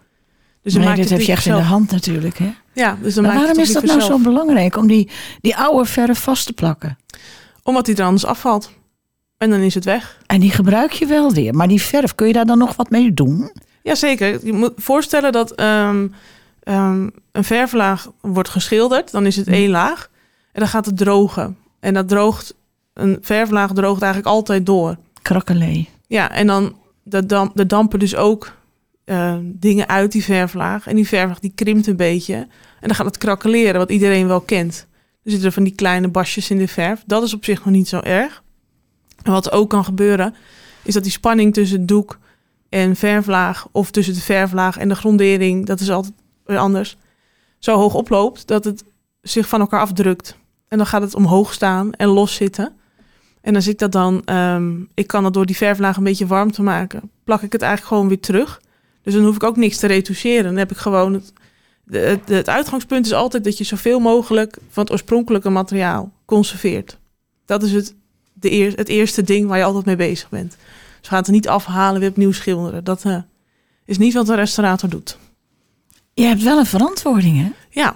Dus 0.62 0.74
nee, 0.74 0.94
dit 0.94 1.10
heb 1.10 1.20
je 1.20 1.32
echt 1.32 1.42
zelf. 1.42 1.58
in 1.58 1.62
de 1.62 1.68
hand 1.68 1.90
natuurlijk, 1.90 2.38
hè? 2.38 2.52
Ja, 2.72 2.98
dus 3.02 3.14
dan 3.14 3.24
maar 3.24 3.34
waarom 3.34 3.58
is 3.58 3.72
dat 3.72 3.84
nou 3.84 4.00
zo 4.00 4.18
belangrijk 4.18 4.76
om 4.76 4.86
die, 4.86 5.10
die 5.40 5.56
oude 5.56 5.84
verf 5.84 6.18
vast 6.18 6.46
te 6.46 6.52
plakken? 6.52 6.98
Omdat 7.62 7.86
die 7.86 7.96
er 7.96 8.04
anders 8.04 8.24
afvalt. 8.24 8.70
En 9.36 9.50
dan 9.50 9.60
is 9.60 9.74
het 9.74 9.84
weg. 9.84 10.18
En 10.26 10.40
die 10.40 10.50
gebruik 10.50 10.92
je 10.92 11.06
wel 11.06 11.32
weer. 11.32 11.54
Maar 11.54 11.68
die 11.68 11.82
verf, 11.82 12.14
kun 12.14 12.26
je 12.26 12.32
daar 12.32 12.46
dan 12.46 12.58
nog 12.58 12.76
wat 12.76 12.90
mee 12.90 13.14
doen? 13.14 13.50
Jazeker. 13.90 14.46
Je 14.46 14.52
moet 14.52 14.72
voorstellen 14.76 15.32
dat 15.32 15.60
um, 15.60 16.14
um, 16.64 17.10
een 17.32 17.44
verflaag 17.44 18.10
wordt 18.20 18.48
geschilderd. 18.48 19.10
Dan 19.10 19.26
is 19.26 19.36
het 19.36 19.48
één 19.48 19.70
laag. 19.70 20.10
En 20.52 20.60
dan 20.60 20.68
gaat 20.68 20.86
het 20.86 20.96
drogen. 20.96 21.56
En 21.80 21.94
dat 21.94 22.08
droogt, 22.08 22.54
een 22.94 23.18
verflaag 23.20 23.72
droogt 23.72 24.02
eigenlijk 24.02 24.34
altijd 24.34 24.66
door. 24.66 24.96
Krakkelee. 25.22 25.88
Ja, 26.06 26.30
en 26.30 26.46
dan 26.46 26.76
de, 27.02 27.48
de 27.54 27.66
dampen 27.66 27.98
dus 27.98 28.16
ook 28.16 28.52
uh, 29.04 29.36
dingen 29.42 29.88
uit 29.88 30.12
die 30.12 30.24
verflaag. 30.24 30.86
En 30.86 30.96
die 30.96 31.08
verflaag 31.08 31.38
die 31.38 31.52
krimpt 31.54 31.86
een 31.86 31.96
beetje. 31.96 32.34
En 32.80 32.88
dan 32.88 32.94
gaat 32.94 33.06
het 33.06 33.18
krakkeleren, 33.18 33.80
wat 33.80 33.90
iedereen 33.90 34.26
wel 34.26 34.40
kent. 34.40 34.86
Er 35.24 35.30
zitten 35.30 35.52
van 35.52 35.64
die 35.64 35.74
kleine 35.74 36.08
basjes 36.08 36.50
in 36.50 36.58
de 36.58 36.68
verf. 36.68 37.02
Dat 37.06 37.22
is 37.22 37.34
op 37.34 37.44
zich 37.44 37.64
nog 37.64 37.74
niet 37.74 37.88
zo 37.88 38.00
erg. 38.00 38.42
En 39.22 39.32
wat 39.32 39.52
ook 39.52 39.70
kan 39.70 39.84
gebeuren, 39.84 40.34
is 40.82 40.94
dat 40.94 41.02
die 41.02 41.12
spanning 41.12 41.54
tussen 41.54 41.78
het 41.78 41.88
doek 41.88 42.18
en 42.70 42.96
verflaag... 42.96 43.66
of 43.72 43.90
tussen 43.90 44.14
de 44.14 44.20
verflaag 44.20 44.78
en 44.78 44.88
de 44.88 44.94
grondering, 44.94 45.66
dat 45.66 45.80
is 45.80 45.90
altijd 45.90 46.14
weer 46.44 46.58
anders... 46.58 46.96
zo 47.58 47.76
hoog 47.76 47.94
oploopt 47.94 48.46
dat 48.46 48.64
het 48.64 48.84
zich 49.22 49.48
van 49.48 49.60
elkaar 49.60 49.80
afdrukt. 49.80 50.36
En 50.68 50.78
dan 50.78 50.86
gaat 50.86 51.02
het 51.02 51.14
omhoog 51.14 51.52
staan 51.52 51.92
en 51.92 52.08
los 52.08 52.34
zitten... 52.34 52.78
En 53.40 53.54
als 53.54 53.68
ik 53.68 53.78
dat 53.78 53.92
dan, 53.92 54.22
um, 54.24 54.88
ik 54.94 55.06
kan 55.06 55.22
dat 55.22 55.34
door 55.34 55.46
die 55.46 55.56
verflaag 55.56 55.96
een 55.96 56.04
beetje 56.04 56.26
warm 56.26 56.52
te 56.52 56.62
maken, 56.62 57.10
plak 57.24 57.42
ik 57.42 57.52
het 57.52 57.62
eigenlijk 57.62 57.92
gewoon 57.92 58.08
weer 58.08 58.20
terug. 58.20 58.60
Dus 59.02 59.14
dan 59.14 59.24
hoef 59.24 59.34
ik 59.34 59.42
ook 59.42 59.56
niks 59.56 59.78
te 59.78 59.86
retoucheren. 59.86 60.44
Dan 60.44 60.56
heb 60.56 60.70
ik 60.70 60.76
gewoon 60.76 61.12
het, 61.12 61.32
het, 61.90 62.28
het 62.28 62.48
uitgangspunt 62.48 63.06
is 63.06 63.12
altijd 63.12 63.44
dat 63.44 63.58
je 63.58 63.64
zoveel 63.64 64.00
mogelijk 64.00 64.56
van 64.68 64.82
het 64.82 64.92
oorspronkelijke 64.92 65.50
materiaal 65.50 66.12
conserveert. 66.24 66.98
Dat 67.44 67.62
is 67.62 67.72
het, 67.72 67.94
de 68.32 68.52
eer, 68.52 68.72
het 68.76 68.88
eerste 68.88 69.22
ding 69.22 69.48
waar 69.48 69.58
je 69.58 69.64
altijd 69.64 69.84
mee 69.84 69.96
bezig 69.96 70.28
bent. 70.28 70.56
We 71.00 71.08
gaan 71.08 71.18
het 71.18 71.26
er 71.26 71.32
niet 71.32 71.48
afhalen, 71.48 72.00
weer 72.00 72.10
opnieuw 72.10 72.32
schilderen. 72.32 72.84
Dat 72.84 73.04
uh, 73.04 73.16
is 73.84 73.98
niet 73.98 74.14
wat 74.14 74.28
een 74.28 74.36
restaurator 74.36 74.88
doet. 74.88 75.18
Je 76.14 76.22
hebt 76.22 76.42
wel 76.42 76.58
een 76.58 76.66
verantwoording, 76.66 77.38
hè? 77.38 77.50
Ja. 77.70 77.94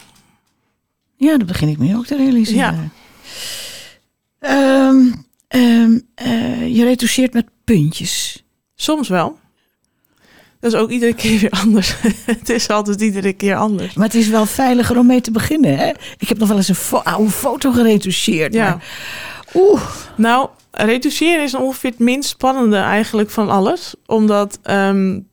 Ja, 1.17 1.37
dat 1.37 1.47
begin 1.47 1.69
ik 1.69 1.79
me 1.79 1.97
ook 1.97 2.07
te 2.07 2.17
realiseren. 2.17 2.93
Ja. 4.41 4.89
Um, 4.89 5.27
um, 5.49 6.03
uh, 6.23 6.77
je 6.77 6.85
retoucheert 6.85 7.33
met 7.33 7.47
puntjes. 7.65 8.45
Soms 8.75 9.09
wel. 9.09 9.39
Dat 10.61 10.73
is 10.73 10.79
ook 10.79 10.91
iedere 10.91 11.15
keer 11.15 11.41
weer 11.41 11.51
anders. 11.51 11.95
het 12.27 12.49
is 12.49 12.69
altijd 12.69 13.01
iedere 13.01 13.33
keer 13.33 13.55
anders. 13.57 13.95
Maar 13.95 14.07
het 14.07 14.15
is 14.15 14.29
wel 14.29 14.47
veiliger 14.47 14.99
om 14.99 15.07
mee 15.07 15.21
te 15.21 15.31
beginnen. 15.31 15.79
Hè? 15.79 15.93
Ik 16.19 16.29
heb 16.29 16.39
nog 16.39 16.49
wel 16.49 16.57
eens 16.57 16.69
een 16.69 17.03
oude 17.03 17.31
foto 17.31 17.73
geretoucheerd. 17.73 18.55
Ja. 18.55 18.69
Maar, 18.69 18.85
oeh. 19.55 19.83
Nou, 20.17 20.49
retoucheren 20.77 21.43
is 21.43 21.55
ongeveer 21.55 21.91
het 21.91 21.99
minst 21.99 22.29
spannende 22.29 22.77
eigenlijk 22.77 23.31
van 23.31 23.49
alles. 23.49 23.95
Omdat 24.07 24.59
um, 24.65 25.29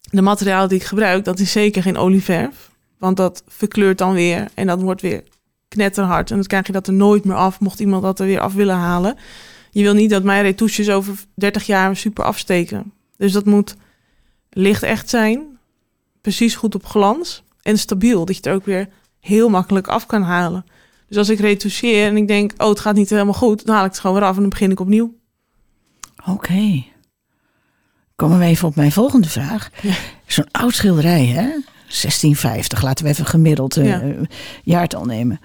de 0.00 0.22
materiaal 0.22 0.68
die 0.68 0.78
ik 0.78 0.84
gebruik, 0.84 1.24
dat 1.24 1.38
is 1.38 1.52
zeker 1.52 1.82
geen 1.82 1.96
olieverf. 1.96 2.70
Want 2.98 3.16
dat 3.16 3.42
verkleurt 3.48 3.98
dan 3.98 4.12
weer 4.12 4.48
en 4.54 4.66
dat 4.66 4.80
wordt 4.80 5.02
weer 5.02 5.22
knetterhard. 5.68 6.30
En 6.30 6.36
dan 6.36 6.46
krijg 6.46 6.66
je 6.66 6.72
dat 6.72 6.86
er 6.86 6.92
nooit 6.92 7.24
meer 7.24 7.36
af, 7.36 7.60
mocht 7.60 7.80
iemand 7.80 8.02
dat 8.02 8.20
er 8.20 8.26
weer 8.26 8.40
af 8.40 8.54
willen 8.54 8.76
halen. 8.76 9.16
Je 9.70 9.82
wil 9.82 9.94
niet 9.94 10.10
dat 10.10 10.22
mijn 10.22 10.42
retouches 10.42 10.90
over 10.90 11.18
30 11.34 11.66
jaar 11.66 11.96
super 11.96 12.24
afsteken. 12.24 12.92
Dus 13.16 13.32
dat 13.32 13.44
moet 13.44 13.76
licht 14.50 14.82
echt 14.82 15.08
zijn, 15.08 15.58
precies 16.20 16.54
goed 16.54 16.74
op 16.74 16.86
glans 16.86 17.42
en 17.62 17.78
stabiel. 17.78 18.24
Dat 18.24 18.36
je 18.36 18.50
het 18.50 18.56
ook 18.58 18.64
weer 18.64 18.88
heel 19.20 19.48
makkelijk 19.48 19.88
af 19.88 20.06
kan 20.06 20.22
halen. 20.22 20.64
Dus 21.08 21.16
als 21.16 21.28
ik 21.28 21.38
retoucheer 21.38 22.06
en 22.08 22.16
ik 22.16 22.28
denk, 22.28 22.52
oh, 22.56 22.68
het 22.68 22.80
gaat 22.80 22.94
niet 22.94 23.10
helemaal 23.10 23.32
goed, 23.34 23.66
dan 23.66 23.74
haal 23.74 23.84
ik 23.84 23.90
het 23.90 24.00
gewoon 24.00 24.16
weer 24.16 24.24
af 24.24 24.34
en 24.34 24.40
dan 24.40 24.50
begin 24.50 24.70
ik 24.70 24.80
opnieuw. 24.80 25.14
Oké. 26.20 26.30
Okay. 26.30 26.92
komen 28.16 28.38
we 28.38 28.44
even 28.44 28.68
op 28.68 28.76
mijn 28.76 28.92
volgende 28.92 29.28
vraag. 29.28 29.70
Zo'n 30.26 30.50
oud 30.50 30.74
schilderij, 30.74 31.26
hè? 31.26 31.42
1650, 31.88 32.82
laten 32.82 33.04
we 33.04 33.10
even 33.10 33.26
gemiddeld 33.26 33.76
uh, 33.76 33.86
Ja. 33.86 34.02
jaartal 34.62 35.04
nemen. 35.04 35.40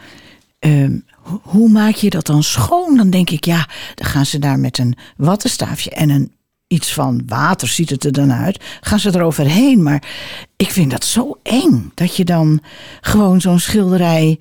Ehm, 0.59 0.99
ho- 1.21 1.41
hoe 1.43 1.69
maak 1.69 1.95
je 1.95 2.09
dat 2.09 2.25
dan 2.25 2.43
schoon? 2.43 2.97
Dan 2.97 3.09
denk 3.09 3.29
ik, 3.29 3.45
ja, 3.45 3.67
dan 3.95 4.07
gaan 4.07 4.25
ze 4.25 4.39
daar 4.39 4.59
met 4.59 4.77
een 4.77 4.95
wattenstaafje 5.17 5.89
en 5.89 6.09
een 6.09 6.31
iets 6.71 6.93
van 6.93 7.23
water 7.27 7.67
ziet 7.67 7.89
het 7.89 8.03
er 8.03 8.11
dan 8.11 8.31
uit. 8.33 8.63
Gaan 8.81 8.99
ze 8.99 9.15
eroverheen. 9.15 9.83
Maar 9.83 10.03
ik 10.55 10.69
vind 10.69 10.91
dat 10.91 11.03
zo 11.03 11.37
eng 11.43 11.91
dat 11.95 12.15
je 12.15 12.25
dan 12.25 12.61
gewoon 13.01 13.41
zo'n 13.41 13.59
schilderij 13.59 14.39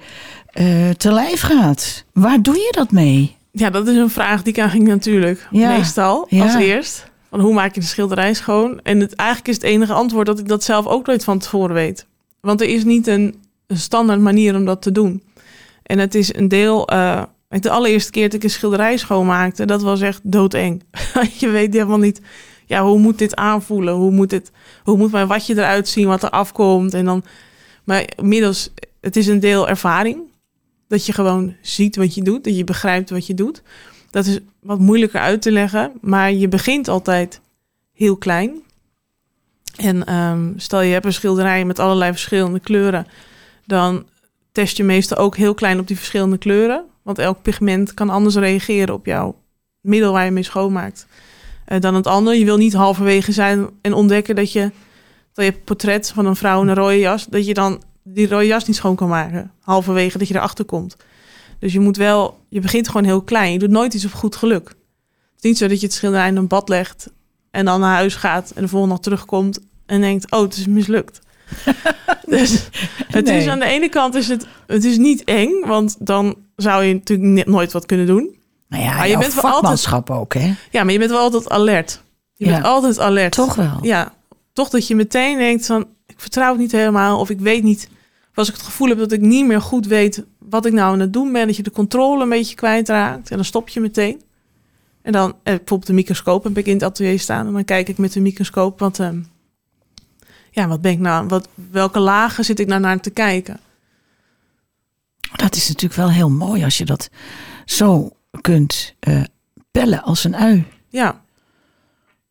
eh, 0.50 0.90
te 0.90 1.12
lijf 1.12 1.40
gaat. 1.40 2.04
Waar 2.12 2.42
doe 2.42 2.54
je 2.54 2.72
dat 2.76 2.90
mee? 2.90 3.36
Ja, 3.50 3.70
dat 3.70 3.88
is 3.88 3.96
een 3.96 4.10
vraag 4.10 4.42
die 4.42 4.52
ik 4.52 4.60
aan 4.60 4.70
ging 4.70 4.88
natuurlijk. 4.88 5.48
Ja, 5.50 5.76
Meestal, 5.76 6.26
ja. 6.28 6.44
als 6.44 6.54
eerst. 6.54 7.10
Van 7.30 7.40
hoe 7.40 7.54
maak 7.54 7.74
je 7.74 7.80
de 7.80 7.86
schilderij 7.86 8.34
schoon? 8.34 8.80
En 8.82 9.00
het, 9.00 9.14
eigenlijk 9.14 9.48
is 9.48 9.54
het 9.54 9.64
enige 9.64 9.92
antwoord 9.92 10.26
dat 10.26 10.38
ik 10.38 10.48
dat 10.48 10.64
zelf 10.64 10.86
ook 10.86 11.06
nooit 11.06 11.24
van 11.24 11.38
tevoren 11.38 11.74
weet. 11.74 12.06
Want 12.40 12.60
er 12.60 12.68
is 12.68 12.84
niet 12.84 13.06
een, 13.06 13.34
een 13.66 13.78
standaard 13.78 14.20
manier 14.20 14.54
om 14.56 14.64
dat 14.64 14.82
te 14.82 14.92
doen. 14.92 15.22
En 15.82 15.98
het 15.98 16.14
is 16.14 16.34
een 16.34 16.48
deel... 16.48 16.88
eh, 16.88 17.22
de 17.58 17.70
allereerste 17.70 18.10
keer 18.10 18.24
dat 18.24 18.34
ik 18.34 18.42
een 18.42 18.50
schilderij 18.50 18.96
schoonmaakte, 18.96 19.64
dat 19.64 19.82
was 19.82 20.00
echt 20.00 20.20
doodeng. 20.22 20.82
je 21.38 21.48
weet 21.48 21.72
helemaal 21.72 21.98
niet, 21.98 22.20
ja, 22.66 22.82
hoe 22.82 22.98
moet 22.98 23.18
dit 23.18 23.36
aanvoelen? 23.36 23.94
Hoe 23.94 24.10
moet, 24.10 24.30
dit, 24.30 24.50
hoe 24.82 24.96
moet 24.96 25.12
mijn 25.12 25.26
watje 25.26 25.54
eruit 25.54 25.88
zien, 25.88 26.06
wat 26.06 26.22
er 26.22 26.30
afkomt? 26.30 26.94
En 26.94 27.04
dan, 27.04 27.24
maar 27.84 28.04
inmiddels, 28.16 28.70
het 29.00 29.16
is 29.16 29.26
een 29.26 29.40
deel 29.40 29.68
ervaring. 29.68 30.20
Dat 30.88 31.06
je 31.06 31.12
gewoon 31.12 31.54
ziet 31.62 31.96
wat 31.96 32.14
je 32.14 32.22
doet, 32.22 32.44
dat 32.44 32.56
je 32.56 32.64
begrijpt 32.64 33.10
wat 33.10 33.26
je 33.26 33.34
doet. 33.34 33.62
Dat 34.10 34.26
is 34.26 34.38
wat 34.60 34.78
moeilijker 34.78 35.20
uit 35.20 35.42
te 35.42 35.52
leggen, 35.52 35.92
maar 36.00 36.32
je 36.32 36.48
begint 36.48 36.88
altijd 36.88 37.40
heel 37.92 38.16
klein. 38.16 38.62
En 39.76 40.04
ehm, 40.04 40.52
stel 40.56 40.80
je 40.80 40.92
hebt 40.92 41.04
een 41.04 41.12
schilderij 41.12 41.64
met 41.64 41.78
allerlei 41.78 42.10
verschillende 42.10 42.60
kleuren, 42.60 43.06
dan 43.66 44.06
test 44.52 44.76
je 44.76 44.84
meestal 44.84 45.16
ook 45.16 45.36
heel 45.36 45.54
klein 45.54 45.78
op 45.78 45.86
die 45.86 45.96
verschillende 45.96 46.38
kleuren. 46.38 46.84
Want 47.10 47.22
elk 47.22 47.42
pigment 47.42 47.94
kan 47.94 48.10
anders 48.10 48.34
reageren 48.34 48.94
op 48.94 49.06
jouw 49.06 49.34
middel 49.80 50.12
waar 50.12 50.24
je 50.24 50.30
mee 50.30 50.42
schoonmaakt 50.42 51.06
eh, 51.64 51.80
dan 51.80 51.94
het 51.94 52.06
ander. 52.06 52.34
Je 52.34 52.44
wil 52.44 52.56
niet 52.56 52.72
halverwege 52.72 53.32
zijn 53.32 53.68
en 53.80 53.92
ontdekken 53.92 54.34
dat 54.34 54.52
je, 54.52 54.70
dat 55.32 55.44
je 55.44 55.52
portret 55.52 56.10
van 56.14 56.26
een 56.26 56.36
vrouw 56.36 56.62
in 56.62 56.68
een 56.68 56.74
rode 56.74 56.98
jas, 56.98 57.26
dat 57.26 57.46
je 57.46 57.54
dan 57.54 57.82
die 58.02 58.28
rode 58.28 58.46
jas 58.46 58.66
niet 58.66 58.76
schoon 58.76 58.96
kan 58.96 59.08
maken. 59.08 59.52
Halverwege 59.60 60.18
dat 60.18 60.28
je 60.28 60.34
erachter 60.34 60.64
komt. 60.64 60.96
Dus 61.58 61.72
je 61.72 61.80
moet 61.80 61.96
wel, 61.96 62.38
je 62.48 62.60
begint 62.60 62.86
gewoon 62.86 63.04
heel 63.04 63.22
klein. 63.22 63.52
Je 63.52 63.58
doet 63.58 63.70
nooit 63.70 63.94
iets 63.94 64.04
op 64.04 64.12
goed 64.12 64.36
geluk. 64.36 64.68
Het 64.68 64.76
is 65.36 65.42
niet 65.42 65.58
zo 65.58 65.68
dat 65.68 65.80
je 65.80 65.86
het 65.86 65.94
schilderij 65.94 66.28
in 66.28 66.36
een 66.36 66.46
bad 66.46 66.68
legt 66.68 67.10
en 67.50 67.64
dan 67.64 67.80
naar 67.80 67.94
huis 67.94 68.14
gaat 68.14 68.50
en 68.50 68.62
de 68.62 68.68
volgende 68.68 68.94
dag 68.94 69.04
terugkomt 69.04 69.60
en 69.86 70.00
denkt, 70.00 70.30
oh, 70.30 70.40
het 70.40 70.56
is 70.56 70.66
mislukt. 70.66 71.20
dus 72.26 72.68
het 73.06 73.28
is 73.28 73.46
aan 73.46 73.58
de 73.58 73.64
ene 73.64 73.88
kant 73.88 74.14
is 74.14 74.28
het, 74.28 74.46
het 74.66 74.84
is 74.84 74.98
niet 74.98 75.24
eng, 75.24 75.66
want 75.66 75.96
dan 75.98 76.36
zou 76.62 76.84
je 76.84 76.94
natuurlijk 76.94 77.46
nooit 77.48 77.72
wat 77.72 77.86
kunnen 77.86 78.06
doen. 78.06 78.38
Nou 78.68 78.82
ja, 78.82 78.94
Maar 78.96 79.08
je 79.08 79.18
bent 79.18 79.34
wel 79.34 79.50
altijd- 79.50 80.10
ook, 80.10 80.34
hè? 80.34 80.54
Ja, 80.70 80.84
maar 80.84 80.92
je 80.92 80.98
bent 80.98 81.10
wel 81.10 81.20
altijd 81.20 81.48
alert. 81.48 82.02
Je 82.34 82.44
Ja. 82.46 82.52
bent 82.52 82.64
altijd 82.64 82.98
alert. 82.98 83.32
Toch 83.32 83.54
wel. 83.54 83.78
Ja, 83.82 84.12
toch 84.52 84.68
dat 84.68 84.86
je 84.86 84.94
meteen 84.94 85.38
denkt 85.38 85.66
van, 85.66 85.86
ik 86.06 86.20
vertrouw 86.20 86.50
het 86.50 86.58
niet 86.60 86.72
helemaal 86.72 87.18
of 87.18 87.30
ik 87.30 87.40
weet 87.40 87.62
niet, 87.62 87.88
of 88.30 88.36
als 88.38 88.48
ik 88.48 88.54
het 88.54 88.62
gevoel 88.62 88.88
heb 88.88 88.98
dat 88.98 89.12
ik 89.12 89.20
niet 89.20 89.46
meer 89.46 89.60
goed 89.60 89.86
weet 89.86 90.24
wat 90.38 90.66
ik 90.66 90.72
nou 90.72 90.92
aan 90.92 91.00
het 91.00 91.12
doen 91.12 91.32
ben, 91.32 91.46
dat 91.46 91.56
je 91.56 91.62
de 91.62 91.70
controle 91.70 92.22
een 92.22 92.28
beetje 92.28 92.54
kwijtraakt 92.54 93.30
en 93.30 93.36
dan 93.36 93.44
stop 93.44 93.68
je 93.68 93.80
meteen. 93.80 94.20
En 95.02 95.12
dan, 95.12 95.28
eh, 95.30 95.36
bijvoorbeeld 95.42 95.86
de 95.86 95.92
microscoop 95.92 96.44
heb 96.44 96.58
ik 96.58 96.66
in 96.66 96.72
het 96.74 96.82
atelier 96.82 97.18
staan 97.20 97.46
en 97.46 97.52
dan 97.52 97.64
kijk 97.64 97.88
ik 97.88 97.98
met 97.98 98.12
de 98.12 98.20
microscoop 98.20 98.78
wat, 98.78 98.98
ehm, 98.98 99.18
ja, 100.50 100.68
wat 100.68 100.80
ben 100.80 100.92
ik 100.92 100.98
nou, 100.98 101.26
wat, 101.26 101.48
welke 101.70 101.98
lagen 101.98 102.44
zit 102.44 102.58
ik 102.60 102.66
nou 102.66 102.80
naar 102.80 103.00
te 103.00 103.10
kijken? 103.10 103.60
Dat 105.36 105.54
is 105.56 105.68
natuurlijk 105.68 106.00
wel 106.00 106.10
heel 106.10 106.30
mooi 106.30 106.64
als 106.64 106.78
je 106.78 106.84
dat 106.84 107.10
zo 107.64 108.10
kunt 108.40 108.94
eh, 109.00 109.22
pellen 109.70 110.02
als 110.02 110.24
een 110.24 110.36
ui. 110.36 110.64
Ja, 110.88 111.22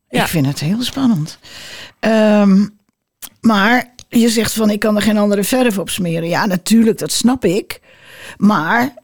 Ja. 0.08 0.22
Ik 0.22 0.28
vind 0.28 0.46
het 0.46 0.60
heel 0.60 0.82
spannend. 0.82 1.38
Ehm, 1.98 2.66
maar 3.40 3.94
je 4.08 4.28
zegt 4.28 4.52
van 4.52 4.70
ik 4.70 4.80
kan 4.80 4.96
er 4.96 5.02
geen 5.02 5.18
andere 5.18 5.44
verf 5.44 5.78
op 5.78 5.90
smeren. 5.90 6.28
Ja, 6.28 6.46
natuurlijk, 6.46 6.98
dat 6.98 7.12
snap 7.12 7.44
ik. 7.44 7.80
Maar 8.36 8.94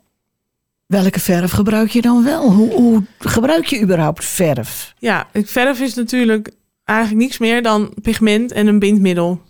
welke 0.86 1.20
verf 1.20 1.50
gebruik 1.50 1.90
je 1.90 2.00
dan 2.00 2.24
wel? 2.24 2.52
Hoe, 2.52 2.72
hoe 2.72 3.02
gebruik 3.18 3.66
je 3.66 3.80
überhaupt 3.80 4.24
verf? 4.24 4.94
Ja, 4.98 5.28
verf 5.32 5.80
is 5.80 5.94
natuurlijk 5.94 6.50
eigenlijk 6.84 7.20
niks 7.20 7.38
meer 7.38 7.62
dan 7.62 7.94
pigment 8.02 8.52
en 8.52 8.66
een 8.66 8.78
bindmiddel. 8.78 9.42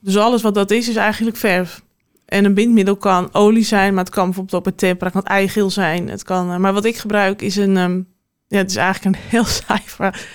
Dus 0.00 0.16
alles 0.16 0.42
wat 0.42 0.54
dat 0.54 0.70
is, 0.70 0.88
is 0.88 0.96
eigenlijk 0.96 1.36
verf. 1.36 1.82
En 2.28 2.44
een 2.44 2.54
bindmiddel 2.54 2.96
kan 2.96 3.34
olie 3.34 3.64
zijn, 3.64 3.94
maar 3.94 4.04
het 4.04 4.12
kan 4.12 4.24
bijvoorbeeld 4.24 4.54
ook 4.54 4.64
met 4.64 4.78
tempera, 4.78 5.04
het 5.04 5.24
kan 5.24 5.36
eigeel 5.36 5.70
zijn. 5.70 6.08
Het 6.08 6.22
kan, 6.22 6.52
eh, 6.52 6.56
maar 6.56 6.72
wat 6.72 6.84
ik 6.84 6.96
gebruik 6.96 7.42
is 7.42 7.56
een, 7.56 7.76
ehm, 7.76 8.00
ja, 8.46 8.58
het 8.58 8.70
is 8.70 8.76
eigenlijk 8.76 9.16
een 9.16 9.22
heel 9.30 9.44
saai. 9.44 9.82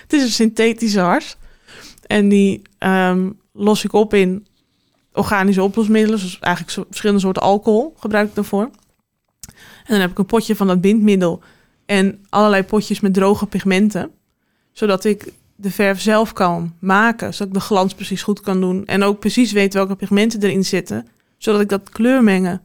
Het 0.02 0.14
is 0.14 0.22
een 0.22 0.30
synthetische 0.30 1.00
hars. 1.00 1.38
En 2.08 2.30
die 2.30 2.62
ehm, 2.78 3.30
los 3.54 3.84
ik 3.84 3.94
op 3.94 4.14
in 4.14 4.48
organische 5.14 5.64
oplosmiddelen, 5.64 6.20
dus 6.20 6.40
eigenlijk 6.40 6.88
verschillende 6.88 7.22
soorten 7.22 7.42
alcohol 7.42 7.94
gebruik 8.00 8.28
ik 8.28 8.36
daarvoor. 8.36 8.70
En 9.84 9.90
dan 9.90 10.00
heb 10.00 10.12
ik 10.12 10.18
een 10.18 10.26
potje 10.26 10.56
van 10.56 10.68
dat 10.68 10.82
bindmiddel 10.82 11.42
en 11.86 12.26
allerlei 12.30 12.64
potjes 12.64 13.00
met 13.00 13.14
droge 13.14 13.46
pigmenten 13.46 14.12
zodat 14.74 15.04
ik 15.04 15.34
de 15.56 15.72
verf 15.72 16.02
zelf 16.02 16.34
kan 16.34 16.74
maken. 16.80 17.34
Zodat 17.34 17.48
ik 17.48 17.54
de 17.54 17.66
glans 17.66 17.94
precies 17.94 18.24
goed 18.24 18.42
kan 18.42 18.62
doen. 18.62 18.86
En 18.86 19.04
ook 19.04 19.20
precies 19.20 19.52
weet 19.52 19.74
welke 19.74 19.96
pigmenten 19.96 20.44
erin 20.44 20.66
zitten. 20.66 21.08
Zodat 21.44 21.62
ik 21.62 21.70
dat 21.70 21.90
kleurmengen 21.90 22.62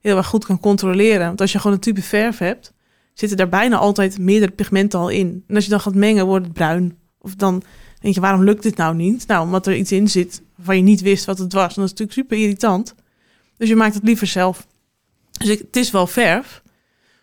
heel 0.00 0.16
erg 0.16 0.26
goed 0.26 0.44
kan 0.44 0.60
controleren. 0.60 1.26
Want 1.26 1.40
als 1.40 1.52
je 1.52 1.58
gewoon 1.58 1.72
een 1.72 1.82
type 1.82 2.02
verf 2.02 2.38
hebt, 2.38 2.72
zitten 3.14 3.36
daar 3.36 3.48
bijna 3.48 3.76
altijd 3.76 4.18
meerdere 4.18 4.52
pigmenten 4.52 4.98
al 4.98 5.08
in. 5.08 5.44
En 5.46 5.54
als 5.54 5.64
je 5.64 5.70
dan 5.70 5.80
gaat 5.80 5.94
mengen, 5.94 6.26
wordt 6.26 6.44
het 6.44 6.54
bruin. 6.54 6.98
Of 7.18 7.34
dan 7.34 7.62
denk 8.00 8.14
je, 8.14 8.20
waarom 8.20 8.44
lukt 8.44 8.62
dit 8.62 8.76
nou 8.76 8.94
niet? 8.94 9.26
Nou, 9.26 9.44
omdat 9.44 9.66
er 9.66 9.76
iets 9.76 9.92
in 9.92 10.08
zit 10.08 10.42
waarvan 10.56 10.76
je 10.76 10.82
niet 10.82 11.00
wist 11.00 11.24
wat 11.24 11.38
het 11.38 11.52
was. 11.52 11.76
En 11.76 11.82
dat 11.82 11.84
is 11.84 11.90
natuurlijk 11.90 12.18
super 12.18 12.38
irritant. 12.38 12.94
Dus 13.56 13.68
je 13.68 13.76
maakt 13.76 13.94
het 13.94 14.04
liever 14.04 14.26
zelf. 14.26 14.66
Dus 15.30 15.48
ik, 15.48 15.58
het 15.58 15.76
is 15.76 15.90
wel 15.90 16.06
verf. 16.06 16.62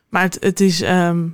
Maar 0.09 0.23
het, 0.23 0.37
het 0.39 0.59
is 0.59 0.81
ehm, 0.81 1.27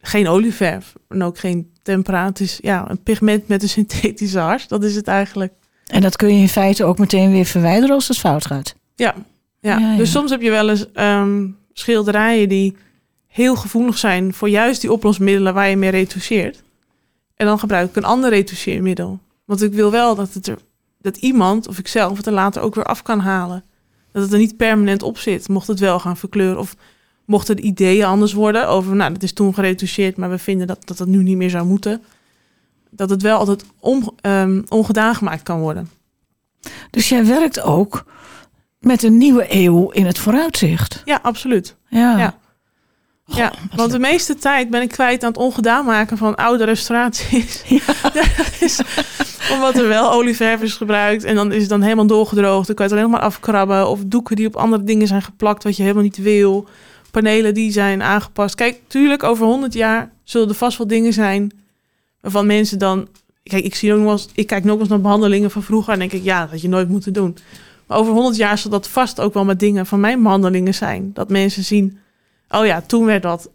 geen 0.00 0.28
olieverf. 0.28 0.94
En 1.08 1.22
ook 1.22 1.38
geen 1.38 1.72
tempera. 1.82 2.24
Het 2.24 2.40
is 2.40 2.58
ja, 2.62 2.90
een 2.90 3.02
pigment 3.02 3.48
met 3.48 3.62
een 3.62 3.68
synthetische 3.68 4.38
hars. 4.38 4.68
Dat 4.68 4.84
is 4.84 4.94
het 4.94 5.08
eigenlijk. 5.08 5.52
En 5.88 6.00
dat 6.00 6.16
kun 6.16 6.34
je 6.34 6.40
in 6.40 6.48
feite 6.48 6.84
ook 6.84 6.98
meteen 6.98 7.30
weer 7.30 7.44
verwijderen 7.44 7.94
als 7.94 8.08
het 8.08 8.18
fout 8.18 8.46
gaat. 8.46 8.74
Ja, 8.94 9.14
ja. 9.60 9.78
Ja, 9.78 9.90
ja. 9.90 9.96
dus 9.96 10.10
soms 10.10 10.30
heb 10.30 10.40
je 10.40 10.50
wel 10.50 10.68
eens 10.68 10.92
ehm, 10.92 11.46
schilderijen 11.72 12.48
die 12.48 12.76
heel 13.26 13.56
gevoelig 13.56 13.98
zijn 13.98 14.34
voor 14.34 14.48
juist 14.48 14.80
die 14.80 14.92
oplosmiddelen 14.92 15.54
waar 15.54 15.68
je 15.68 15.76
mee 15.76 15.90
retoucheert. 15.90 16.62
En 17.34 17.46
dan 17.46 17.58
gebruik 17.58 17.88
ik 17.88 17.96
een 17.96 18.04
ander 18.04 18.30
retoucheermiddel. 18.30 19.18
Want 19.44 19.62
ik 19.62 19.72
wil 19.72 19.90
wel 19.90 20.14
dat, 20.14 20.34
het 20.34 20.46
er, 20.46 20.58
dat 21.00 21.16
iemand 21.16 21.68
of 21.68 21.78
ik 21.78 21.88
zelf 21.88 22.16
het 22.16 22.26
er 22.26 22.32
later 22.32 22.62
ook 22.62 22.74
weer 22.74 22.84
af 22.84 23.02
kan 23.02 23.20
halen. 23.20 23.64
Dat 24.12 24.22
het 24.22 24.32
er 24.32 24.38
niet 24.38 24.56
permanent 24.56 25.02
op 25.02 25.18
zit, 25.18 25.48
mocht 25.48 25.66
het 25.66 25.78
wel 25.78 26.00
gaan 26.00 26.16
verkleuren. 26.16 26.58
Of 26.58 26.76
mochten 27.24 27.56
de 27.56 27.62
ideeën 27.62 28.04
anders 28.04 28.32
worden 28.32 28.68
over, 28.68 28.96
nou, 28.96 29.12
dat 29.12 29.22
is 29.22 29.32
toen 29.32 29.54
geretoucheerd, 29.54 30.16
maar 30.16 30.30
we 30.30 30.38
vinden 30.38 30.66
dat 30.66 30.78
dat, 30.84 30.98
het 30.98 31.08
nu 31.08 31.22
niet 31.22 31.36
meer 31.36 31.50
zou 31.50 31.66
moeten. 31.66 32.02
Dat 32.90 33.10
het 33.10 33.22
wel 33.22 33.38
altijd 33.38 33.64
om, 33.80 34.10
ehm, 34.20 34.62
ongedaan 34.68 35.14
gemaakt 35.14 35.42
kan 35.42 35.60
worden. 35.60 35.90
Dus 36.90 37.08
jij 37.08 37.26
werkt 37.26 37.60
ook 37.60 38.04
met 38.80 39.02
een 39.02 39.18
nieuwe 39.18 39.46
eeuw 39.48 39.90
in 39.90 40.06
het 40.06 40.18
vooruitzicht. 40.18 41.02
Ja, 41.04 41.18
absoluut. 41.22 41.76
Ja. 41.88 42.18
Ja. 42.18 42.34
Goh, 43.24 43.36
Ja, 43.36 43.50
wat 43.50 43.78
want 43.78 43.90
de 43.90 43.98
meeste 43.98 44.34
tijd 44.34 44.70
ben 44.70 44.82
ik 44.82 44.88
kwijt 44.88 45.22
aan 45.22 45.28
het 45.28 45.38
ongedaan 45.38 45.84
maken 45.84 46.16
van 46.18 46.34
oude 46.34 46.64
restauraties. 46.64 47.62
Is 48.60 48.80
omdat 49.52 49.76
er 49.76 49.88
wel 49.88 50.12
olieverf 50.12 50.62
is 50.62 50.74
gebruikt 50.74 51.24
en 51.24 51.34
dan 51.34 51.52
is 51.52 51.60
het 51.60 51.68
dan 51.68 51.82
helemaal 51.82 52.06
doorgedroogd. 52.06 52.66
Dan 52.66 52.76
kan 52.76 52.86
je 52.86 52.92
het 52.92 53.00
alleen 53.00 53.12
maar 53.12 53.22
afkrabben. 53.22 53.88
Of 53.88 54.00
doeken 54.06 54.36
die 54.36 54.46
op 54.46 54.56
andere 54.56 54.84
dingen 54.84 55.06
zijn 55.06 55.22
geplakt 55.22 55.64
wat 55.64 55.76
je 55.76 55.82
helemaal 55.82 56.02
niet 56.02 56.16
wil. 56.16 56.68
Panelen 57.10 57.54
die 57.54 57.72
zijn 57.72 58.02
aangepast. 58.02 58.54
Kijk, 58.54 58.80
tuurlijk, 58.86 59.22
over 59.22 59.46
100 59.46 59.72
jaar 59.72 60.10
zullen 60.24 60.48
er 60.48 60.54
vast 60.54 60.78
wel 60.78 60.86
dingen 60.86 61.12
zijn 61.12 61.52
waarvan 62.20 62.46
mensen 62.46 62.78
dan... 62.78 63.08
Kijk, 63.42 63.64
ik, 63.64 63.74
zie 63.74 63.94
ook 63.94 64.00
nog 64.00 64.12
eens, 64.12 64.28
ik 64.34 64.46
kijk 64.46 64.64
nog 64.64 64.78
eens 64.78 64.88
naar 64.88 65.00
behandelingen 65.00 65.50
van 65.50 65.62
vroeger 65.62 65.92
en 65.92 65.98
denk 65.98 66.12
ik, 66.12 66.22
ja, 66.22 66.40
dat 66.40 66.50
had 66.50 66.60
je 66.60 66.68
nooit 66.68 66.88
moeten 66.88 67.12
doen. 67.12 67.36
Maar 67.86 67.98
over 67.98 68.12
100 68.12 68.36
jaar 68.36 68.58
zal 68.58 68.70
dat 68.70 68.88
vast 68.88 69.20
ook 69.20 69.34
wel 69.34 69.44
met 69.44 69.60
dingen 69.60 69.86
van 69.86 70.00
mijn 70.00 70.22
behandelingen 70.22 70.74
zijn. 70.74 71.10
Dat 71.14 71.28
mensen 71.28 71.64
zien, 71.64 71.98
oh 72.48 72.66
ja, 72.66 72.80
toen 72.80 73.04
werd 73.04 73.22
dat 73.22 73.50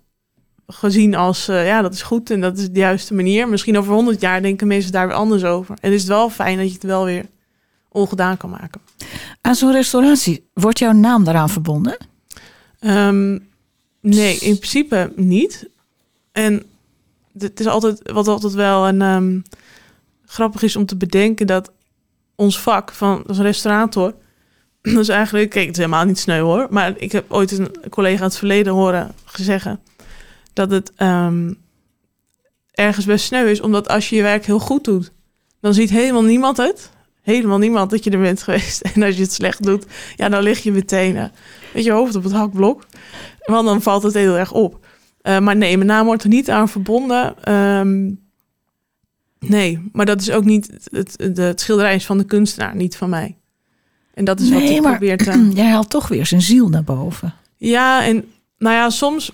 gezien 0.67 1.15
als, 1.15 1.48
eh, 1.48 1.65
ja, 1.65 1.82
dat 1.82 1.93
is 1.93 2.01
goed 2.01 2.29
en 2.29 2.41
dat 2.41 2.58
is 2.58 2.70
de 2.70 2.79
juiste 2.79 3.13
manier. 3.13 3.50
Misschien 3.50 3.77
over 3.77 3.93
100 3.93 4.22
jaar 4.22 4.41
denken 4.41 4.67
mensen 4.67 4.91
daar 4.91 5.08
weer 5.08 5.15
anders 5.15 5.43
over. 5.43 5.75
En 5.82 5.91
is 5.91 6.00
het 6.00 6.10
wel 6.10 6.29
fijn 6.29 6.58
dat 6.58 6.67
je 6.67 6.74
het 6.74 6.84
wel 6.84 7.05
weer 7.05 7.25
ongedaan 7.89 8.38
kan 8.38 8.50
maken. 8.50 8.82
Aan 9.41 9.55
zo'n 9.55 9.72
restauratie, 9.72 10.46
wordt 10.53 10.79
jouw 10.79 10.91
naam 10.91 11.24
daaraan 11.24 11.50
verbonden? 11.50 11.98
Ehm, 12.79 13.39
nee, 14.01 14.38
in 14.38 14.58
principe 14.58 15.13
niet. 15.15 15.70
En 16.32 16.63
het 17.37 17.59
is 17.59 17.67
altijd, 17.67 18.11
wat 18.11 18.27
altijd 18.27 18.53
wel 18.53 18.87
een, 18.87 19.01
ehm, 19.01 19.39
grappig 20.25 20.63
is 20.63 20.75
om 20.75 20.85
te 20.85 20.97
bedenken 20.97 21.47
dat 21.47 21.71
ons 22.35 22.59
vak 22.59 22.91
van 22.91 23.23
als 23.27 23.39
restaurator, 23.39 24.13
dat 24.81 24.99
is 24.99 25.09
eigenlijk, 25.09 25.49
kijk, 25.49 25.65
het 25.65 25.77
is 25.77 25.83
helemaal 25.83 26.05
niet 26.05 26.19
sneu 26.19 26.41
hoor, 26.41 26.67
maar 26.69 26.93
ik 26.97 27.11
heb 27.11 27.31
ooit 27.31 27.51
een 27.51 27.71
collega 27.89 28.21
uit 28.21 28.31
het 28.31 28.37
verleden 28.37 28.73
horen 28.73 29.11
zeggen 29.33 29.79
dat 30.53 30.71
het 30.71 30.91
ehm, 30.95 31.53
ergens 32.71 33.05
best 33.05 33.25
sneu 33.25 33.49
is, 33.49 33.61
omdat 33.61 33.87
als 33.87 34.09
je 34.09 34.15
je 34.15 34.21
werk 34.21 34.45
heel 34.45 34.59
goed 34.59 34.83
doet, 34.83 35.11
dan 35.59 35.73
ziet 35.73 35.89
helemaal 35.89 36.23
niemand 36.23 36.57
het. 36.57 36.91
Helemaal 37.21 37.57
niemand 37.57 37.89
dat 37.89 38.03
je 38.03 38.09
er 38.09 38.19
bent 38.19 38.43
geweest. 38.43 38.81
En 38.81 39.03
als 39.03 39.15
je 39.15 39.21
het 39.21 39.33
slecht 39.33 39.63
doet, 39.63 39.85
ja, 40.15 40.29
dan 40.29 40.43
lig 40.43 40.59
je 40.59 40.71
meteen 40.71 41.15
uh, 41.15 41.23
met 41.73 41.83
je 41.83 41.91
hoofd 41.91 42.15
op 42.15 42.23
het 42.23 42.31
hakblok. 42.31 42.85
Want 43.45 43.65
dan 43.65 43.81
valt 43.81 44.03
het 44.03 44.13
heel 44.13 44.37
erg 44.37 44.51
op. 44.51 44.82
Uh, 45.24 45.39
maar 45.39 45.56
nee, 45.56 45.77
mijn 45.77 45.89
naam 45.89 46.06
wordt 46.06 46.24
er 46.24 46.30
niet 46.30 46.50
aan 46.50 46.70
verbonden. 46.70 47.53
Um, 47.53 48.20
nee, 49.39 49.89
maar 49.92 50.06
dat 50.06 50.22
is 50.22 50.32
ook 50.32 50.44
niet... 50.44 50.72
Het, 50.92 51.18
het, 51.18 51.38
het, 51.38 51.62
schilderij 51.62 51.96
is 51.96 52.06
van 52.06 52.18
de 52.18 52.25
kunstenaar, 52.25 52.75
niet 52.75 52.98
van 52.98 53.10
mij. 53.10 53.38
En 54.13 54.25
dat 54.25 54.39
is 54.39 54.50
nee, 54.50 54.60
wat 54.60 54.70
ik 54.70 54.82
maar, 54.82 54.98
probeer 54.98 55.18
te... 55.18 55.50
Jij 55.53 55.70
haalt 55.70 55.89
toch 55.89 56.08
weer 56.08 56.25
zijn 56.25 56.42
ziel 56.42 56.70
naar 56.70 56.84
boven. 56.84 57.34
Ja, 57.58 58.06
en 58.06 58.25
nou 58.58 58.75
ja, 58.75 58.89
soms, 58.89 59.32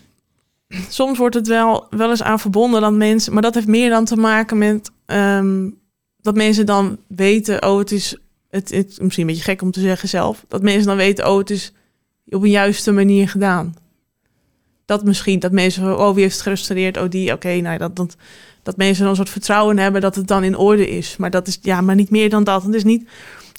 soms 0.89 1.17
wordt 1.17 1.35
het 1.35 1.47
wel, 1.47 1.87
wel 1.89 2.09
eens 2.09 2.23
aan 2.23 2.39
verbonden 2.39 2.81
dat 2.81 2.93
mensen... 2.93 3.33
Maar 3.33 3.41
dat 3.41 3.53
heeft 3.53 3.67
meer 3.67 3.89
dan 3.89 4.05
te 4.05 4.15
maken 4.15 4.57
met... 4.57 4.91
Um, 5.05 5.77
dat 6.21 6.35
mensen 6.35 6.65
dan 6.65 6.97
weten, 7.07 7.67
oh, 7.67 7.77
het 7.77 7.91
is... 7.91 8.17
Het, 8.49 8.69
het, 8.69 8.97
misschien 9.01 9.27
een 9.27 9.33
beetje 9.33 9.51
gek 9.51 9.61
om 9.61 9.71
te 9.71 9.79
zeggen 9.79 10.09
zelf. 10.09 10.45
Dat 10.47 10.61
mensen 10.61 10.87
dan 10.87 10.97
weten, 10.97 11.29
oh, 11.31 11.37
het 11.37 11.49
is 11.49 11.73
op 12.25 12.43
een 12.43 12.49
juiste 12.49 12.91
manier 12.91 13.29
gedaan. 13.29 13.75
Dat 14.89 15.03
misschien, 15.03 15.39
dat 15.39 15.51
mensen, 15.51 15.99
oh, 15.99 16.13
wie 16.13 16.21
heeft 16.21 16.33
het 16.33 16.43
gerestaureerd? 16.43 16.97
Oh, 16.97 17.09
die, 17.09 17.25
oké, 17.25 17.33
okay, 17.33 17.59
nou, 17.59 17.77
dat, 17.77 17.95
dat, 17.95 18.15
dat 18.63 18.77
mensen 18.77 19.01
dan 19.01 19.09
een 19.09 19.15
soort 19.15 19.29
vertrouwen 19.29 19.77
hebben 19.77 20.01
dat 20.01 20.15
het 20.15 20.27
dan 20.27 20.43
in 20.43 20.57
orde 20.57 20.89
is. 20.89 21.17
Maar 21.17 21.29
dat 21.29 21.47
is, 21.47 21.59
ja, 21.61 21.81
maar 21.81 21.95
niet 21.95 22.09
meer 22.09 22.29
dan 22.29 22.43
dat. 22.43 22.63
Het 22.63 22.73
is 22.73 22.83
niet, 22.83 23.09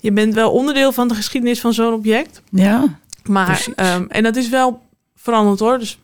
je 0.01 0.13
bent 0.13 0.35
wel 0.35 0.51
onderdeel 0.51 0.93
van 0.93 1.09
de 1.09 1.15
geschiedenis 1.15 1.61
van 1.61 1.73
zo'n 1.73 1.93
object. 1.93 2.43
Ja, 2.51 2.99
maar, 3.23 3.67
um, 3.77 4.07
en 4.09 4.23
dat 4.23 4.37
is 4.37 4.49
wel 4.49 4.83
veranderd 5.15 5.61
hoor. 5.61 5.79
Dus 5.79 5.99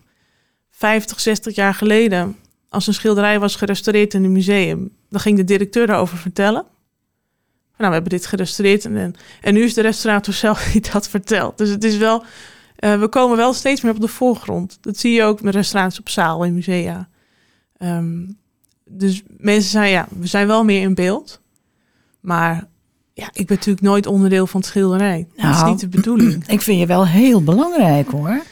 50, 0.70 1.20
60 1.20 1.54
jaar 1.54 1.74
geleden, 1.74 2.36
als 2.68 2.86
een 2.86 2.94
schilderij 2.94 3.38
was 3.38 3.56
gerestaureerd 3.56 4.14
in 4.14 4.24
een 4.24 4.32
museum, 4.32 4.90
dan 5.10 5.20
ging 5.20 5.36
de 5.36 5.44
directeur 5.44 5.86
daarover 5.86 6.18
vertellen. 6.18 6.64
Nou, 7.76 7.88
we 7.88 7.94
hebben 7.94 8.18
dit 8.18 8.26
gerestaureerd. 8.26 8.84
En, 8.84 9.14
en 9.40 9.54
nu 9.54 9.64
is 9.64 9.74
de 9.74 9.82
restaurator 9.82 10.34
zelf 10.44 10.62
die 10.72 10.84
dat 10.92 11.08
vertelt. 11.08 11.58
Dus 11.58 11.68
het 11.68 11.84
is 11.84 11.96
wel, 11.96 12.24
uh, 12.80 13.00
we 13.00 13.08
komen 13.08 13.36
wel 13.36 13.52
steeds 13.52 13.80
meer 13.80 13.92
op 13.92 14.00
de 14.00 14.08
voorgrond. 14.08 14.78
Dat 14.80 14.98
zie 14.98 15.12
je 15.12 15.22
ook 15.22 15.42
met 15.42 15.54
restauraties 15.54 15.98
op 15.98 16.08
zaal 16.08 16.44
in 16.44 16.54
musea. 16.54 17.08
Um, 17.78 18.38
dus 18.84 19.22
mensen 19.36 19.70
zijn, 19.70 19.90
ja, 19.90 20.06
we 20.18 20.26
zijn 20.26 20.46
wel 20.46 20.64
meer 20.64 20.82
in 20.82 20.94
beeld. 20.94 21.40
Maar 22.20 22.68
ja, 23.12 23.28
ik 23.32 23.46
ben 23.46 23.56
natuurlijk 23.56 23.86
nooit 23.86 24.06
onderdeel 24.06 24.46
van 24.46 24.60
het 24.60 24.68
schilderij. 24.68 25.26
Nou, 25.36 25.52
dat 25.52 25.62
is 25.62 25.70
niet 25.70 25.80
de 25.80 25.88
bedoeling. 25.88 26.46
Ik 26.48 26.60
vind 26.60 26.80
je 26.80 26.86
wel 26.86 27.06
heel 27.06 27.42
belangrijk 27.42 28.10
hoor. 28.10 28.42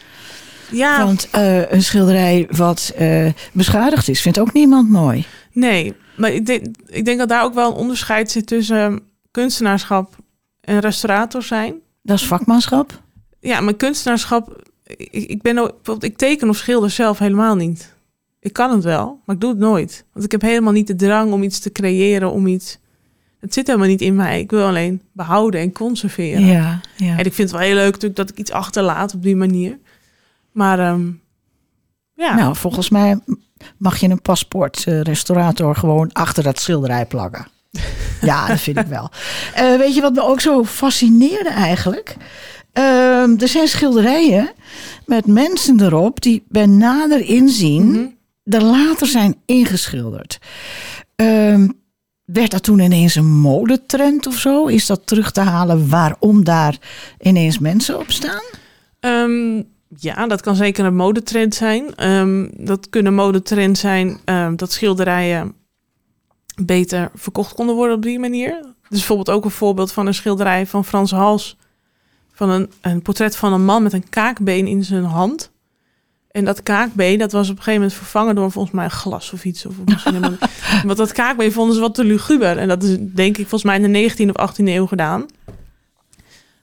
Ja. 0.70 1.04
Want 1.04 1.28
uh, 1.34 1.70
een 1.70 1.82
schilderij 1.82 2.46
wat 2.50 2.94
uh, 2.98 3.30
beschadigd 3.52 4.08
is, 4.08 4.20
vindt 4.20 4.38
ook 4.38 4.52
niemand 4.52 4.88
mooi. 4.88 5.26
Nee, 5.52 5.94
maar 6.16 6.30
ik 6.30 6.46
denk, 6.46 6.66
ik 6.86 7.04
denk 7.04 7.18
dat 7.18 7.28
daar 7.28 7.44
ook 7.44 7.54
wel 7.54 7.70
een 7.70 7.76
onderscheid 7.76 8.30
zit 8.30 8.46
tussen 8.46 9.00
kunstenaarschap 9.30 10.16
en 10.60 10.78
restaurator 10.78 11.42
zijn. 11.42 11.74
Dat 12.02 12.16
is 12.16 12.26
vakmanschap. 12.26 13.02
Ja, 13.44 13.60
maar 13.60 13.74
kunstenaarschap, 13.74 14.62
ik, 14.86 15.10
ik 15.10 15.42
ben 15.42 15.58
ook, 15.58 16.02
ik 16.02 16.16
teken 16.16 16.48
of 16.48 16.56
schilder 16.56 16.90
zelf 16.90 17.18
helemaal 17.18 17.56
niet. 17.56 17.94
Ik 18.40 18.52
kan 18.52 18.70
het 18.70 18.84
wel, 18.84 19.20
maar 19.24 19.34
ik 19.34 19.40
doe 19.40 19.50
het 19.50 19.58
nooit. 19.58 20.04
Want 20.12 20.24
ik 20.24 20.32
heb 20.32 20.40
helemaal 20.40 20.72
niet 20.72 20.86
de 20.86 20.96
drang 20.96 21.32
om 21.32 21.42
iets 21.42 21.58
te 21.58 21.72
creëren, 21.72 22.30
om 22.30 22.46
iets. 22.46 22.78
Het 23.40 23.54
zit 23.54 23.66
helemaal 23.66 23.88
niet 23.88 24.00
in 24.00 24.14
mij. 24.14 24.40
Ik 24.40 24.50
wil 24.50 24.66
alleen 24.66 25.02
behouden 25.12 25.60
en 25.60 25.72
conserveren. 25.72 26.44
Ja, 26.44 26.80
ja. 26.96 27.18
En 27.18 27.24
ik 27.24 27.34
vind 27.34 27.50
het 27.50 27.50
wel 27.50 27.68
heel 27.68 27.74
leuk 27.74 27.92
natuurlijk 27.92 28.16
dat 28.16 28.30
ik 28.30 28.38
iets 28.38 28.50
achterlaat 28.50 29.14
op 29.14 29.22
die 29.22 29.36
manier. 29.36 29.78
Maar 30.52 30.90
um, 30.90 31.20
ja. 32.14 32.34
Nou, 32.34 32.56
volgens 32.56 32.90
mij 32.90 33.18
mag 33.76 33.98
je 33.98 34.08
een 34.08 34.22
paspoortrestaurator 34.22 35.76
gewoon 35.76 36.12
achter 36.12 36.42
dat 36.42 36.60
schilderij 36.60 37.06
plakken. 37.06 37.46
ja, 38.20 38.46
dat 38.46 38.60
vind 38.60 38.78
ik 38.78 38.86
wel. 38.86 39.10
Uh, 39.58 39.76
weet 39.76 39.94
je 39.94 40.00
wat 40.00 40.14
me 40.14 40.22
ook 40.22 40.40
zo 40.40 40.64
fascineerde 40.64 41.50
eigenlijk? 41.50 42.16
Uh, 42.78 43.40
er 43.42 43.48
zijn 43.48 43.68
schilderijen 43.68 44.52
met 45.06 45.26
mensen 45.26 45.80
erop 45.80 46.20
die 46.20 46.44
bij 46.48 46.66
nader 46.66 47.20
inzien 47.20 47.84
mm 47.84 47.94
-hmm. 47.94 48.16
er 48.44 48.62
later 48.62 49.06
zijn 49.06 49.36
ingeschilderd. 49.46 50.38
Uh, 51.16 51.68
werd 52.24 52.50
dat 52.50 52.62
toen 52.62 52.78
ineens 52.78 53.14
een 53.14 53.30
modetrend 53.30 54.26
of 54.26 54.34
zo? 54.34 54.66
Is 54.66 54.86
dat 54.86 55.06
terug 55.06 55.32
te 55.32 55.40
halen 55.40 55.88
waarom 55.88 56.44
daar 56.44 56.78
ineens 57.20 57.58
mensen 57.58 57.98
op 57.98 58.10
staan? 58.10 58.42
Um, 59.00 59.64
ja, 59.96 60.26
dat 60.26 60.40
kan 60.40 60.56
zeker 60.56 60.84
een 60.84 60.96
modetrend 60.96 61.54
zijn. 61.54 62.08
Um, 62.10 62.50
dat 62.56 62.88
kunnen 62.88 63.14
modetrend 63.14 63.78
zijn 63.78 64.18
um, 64.24 64.56
dat 64.56 64.72
schilderijen 64.72 65.54
beter 66.62 67.10
verkocht 67.14 67.54
konden 67.54 67.74
worden 67.74 67.96
op 67.96 68.02
die 68.02 68.18
manier. 68.18 68.60
Dus 68.62 68.98
bijvoorbeeld 68.98 69.30
ook 69.30 69.44
een 69.44 69.50
voorbeeld 69.50 69.92
van 69.92 70.06
een 70.06 70.14
schilderij 70.14 70.66
van 70.66 70.84
Frans 70.84 71.10
Hals. 71.10 71.56
Van 72.34 72.50
een, 72.50 72.70
een 72.80 73.02
portret 73.02 73.36
van 73.36 73.52
een 73.52 73.64
man 73.64 73.82
met 73.82 73.92
een 73.92 74.08
kaakbeen 74.08 74.66
in 74.66 74.84
zijn 74.84 75.04
hand. 75.04 75.50
En 76.30 76.44
dat 76.44 76.62
kaakbeen, 76.62 77.18
dat 77.18 77.32
was 77.32 77.50
op 77.50 77.56
een 77.56 77.62
gegeven 77.62 77.80
moment 77.80 77.98
vervangen 77.98 78.34
door 78.34 78.50
volgens 78.50 78.74
mij 78.74 78.84
een 78.84 78.90
glas 78.90 79.32
of 79.32 79.44
iets. 79.44 79.66
Of 79.66 79.74
misschien 79.84 80.14
helemaal... 80.14 80.38
Want 80.86 80.98
dat 80.98 81.12
kaakbeen 81.12 81.52
vonden 81.52 81.74
ze 81.74 81.80
wat 81.80 81.94
te 81.94 82.04
luguber. 82.04 82.58
En 82.58 82.68
dat 82.68 82.82
is 82.82 82.96
denk 83.00 83.38
ik 83.38 83.48
volgens 83.48 83.62
mij 83.62 83.80
in 83.80 83.92
de 83.92 84.10
19e 84.10 84.30
of 84.32 84.50
18e 84.52 84.64
eeuw 84.64 84.86
gedaan. 84.86 85.26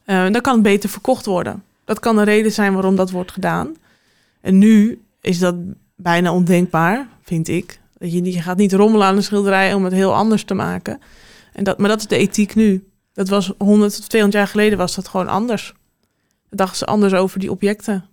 Uh, 0.05 0.31
dan 0.31 0.41
kan 0.41 0.53
het 0.53 0.63
beter 0.63 0.89
verkocht 0.89 1.25
worden. 1.25 1.63
Dat 1.85 1.99
kan 1.99 2.15
de 2.15 2.23
reden 2.23 2.51
zijn 2.51 2.73
waarom 2.73 2.95
dat 2.95 3.11
wordt 3.11 3.31
gedaan. 3.31 3.75
En 4.41 4.57
nu 4.57 5.01
is 5.21 5.39
dat 5.39 5.55
bijna 5.95 6.33
ondenkbaar, 6.33 7.07
vind 7.23 7.47
ik. 7.47 7.79
Je, 7.99 8.23
je 8.23 8.41
gaat 8.41 8.57
niet 8.57 8.73
rommelen 8.73 9.07
aan 9.07 9.15
een 9.15 9.23
schilderij 9.23 9.73
om 9.73 9.83
het 9.83 9.93
heel 9.93 10.13
anders 10.13 10.43
te 10.43 10.53
maken. 10.53 11.01
En 11.53 11.63
dat, 11.63 11.77
maar 11.77 11.89
dat 11.89 11.99
is 11.99 12.07
de 12.07 12.17
ethiek 12.17 12.55
nu. 12.55 12.83
Dat 13.13 13.29
was 13.29 13.53
100 13.57 13.99
of 13.99 14.07
200 14.07 14.43
jaar 14.43 14.51
geleden 14.51 14.77
was 14.77 14.95
dat 14.95 15.07
gewoon 15.07 15.27
anders. 15.27 15.73
Dan 16.49 16.57
dachten 16.57 16.77
ze 16.77 16.85
anders 16.85 17.13
over 17.13 17.39
die 17.39 17.51
objecten. 17.51 18.05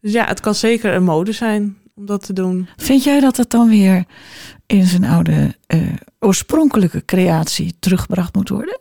Dus 0.00 0.12
ja, 0.12 0.26
het 0.26 0.40
kan 0.40 0.54
zeker 0.54 0.94
een 0.94 1.04
mode 1.04 1.32
zijn 1.32 1.78
om 1.94 2.06
dat 2.06 2.26
te 2.26 2.32
doen. 2.32 2.68
Vind 2.76 3.04
jij 3.04 3.20
dat 3.20 3.36
het 3.36 3.50
dan 3.50 3.68
weer 3.68 4.04
in 4.66 4.86
zijn 4.86 5.04
oude 5.04 5.56
uh, 5.74 5.92
oorspronkelijke 6.18 7.04
creatie 7.04 7.74
teruggebracht 7.78 8.34
moet 8.34 8.48
worden? 8.48 8.80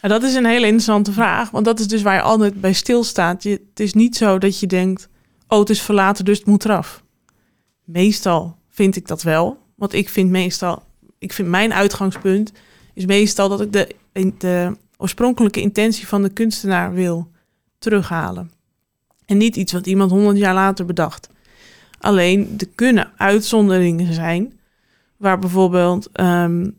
Dat 0.00 0.22
is 0.22 0.34
een 0.34 0.46
hele 0.46 0.66
interessante 0.66 1.12
vraag. 1.12 1.50
Want 1.50 1.64
dat 1.64 1.80
is 1.80 1.88
dus 1.88 2.02
waar 2.02 2.14
je 2.14 2.20
altijd 2.22 2.60
bij 2.60 2.72
stilstaat. 2.72 3.42
Je, 3.42 3.50
het 3.50 3.80
is 3.80 3.94
niet 3.94 4.16
zo 4.16 4.38
dat 4.38 4.60
je 4.60 4.66
denkt, 4.66 5.08
oh 5.48 5.58
het 5.58 5.70
is 5.70 5.82
verlaten, 5.82 6.24
dus 6.24 6.38
het 6.38 6.46
moet 6.46 6.64
eraf. 6.64 7.02
Meestal 7.84 8.56
vind 8.70 8.96
ik 8.96 9.06
dat 9.06 9.22
wel. 9.22 9.58
Want 9.74 9.92
ik 9.92 10.08
vind 10.08 10.30
meestal, 10.30 10.82
ik 11.18 11.32
vind 11.32 11.48
mijn 11.48 11.72
uitgangspunt 11.72 12.52
is 12.94 13.06
meestal 13.06 13.48
dat 13.48 13.60
ik 13.60 13.72
de, 13.72 13.94
de 14.38 14.76
oorspronkelijke 14.96 15.60
intentie 15.60 16.06
van 16.06 16.22
de 16.22 16.28
kunstenaar 16.28 16.92
wil 16.92 17.30
terughalen. 17.78 18.50
En 19.26 19.36
niet 19.36 19.56
iets 19.56 19.72
wat 19.72 19.86
iemand 19.86 20.10
honderd 20.10 20.38
jaar 20.38 20.54
later 20.54 20.84
bedacht. 20.84 21.28
Alleen 21.98 22.54
er 22.58 22.68
kunnen 22.74 23.12
uitzonderingen 23.16 24.14
zijn, 24.14 24.58
waar 25.16 25.38
bijvoorbeeld 25.38 26.08
um, 26.20 26.76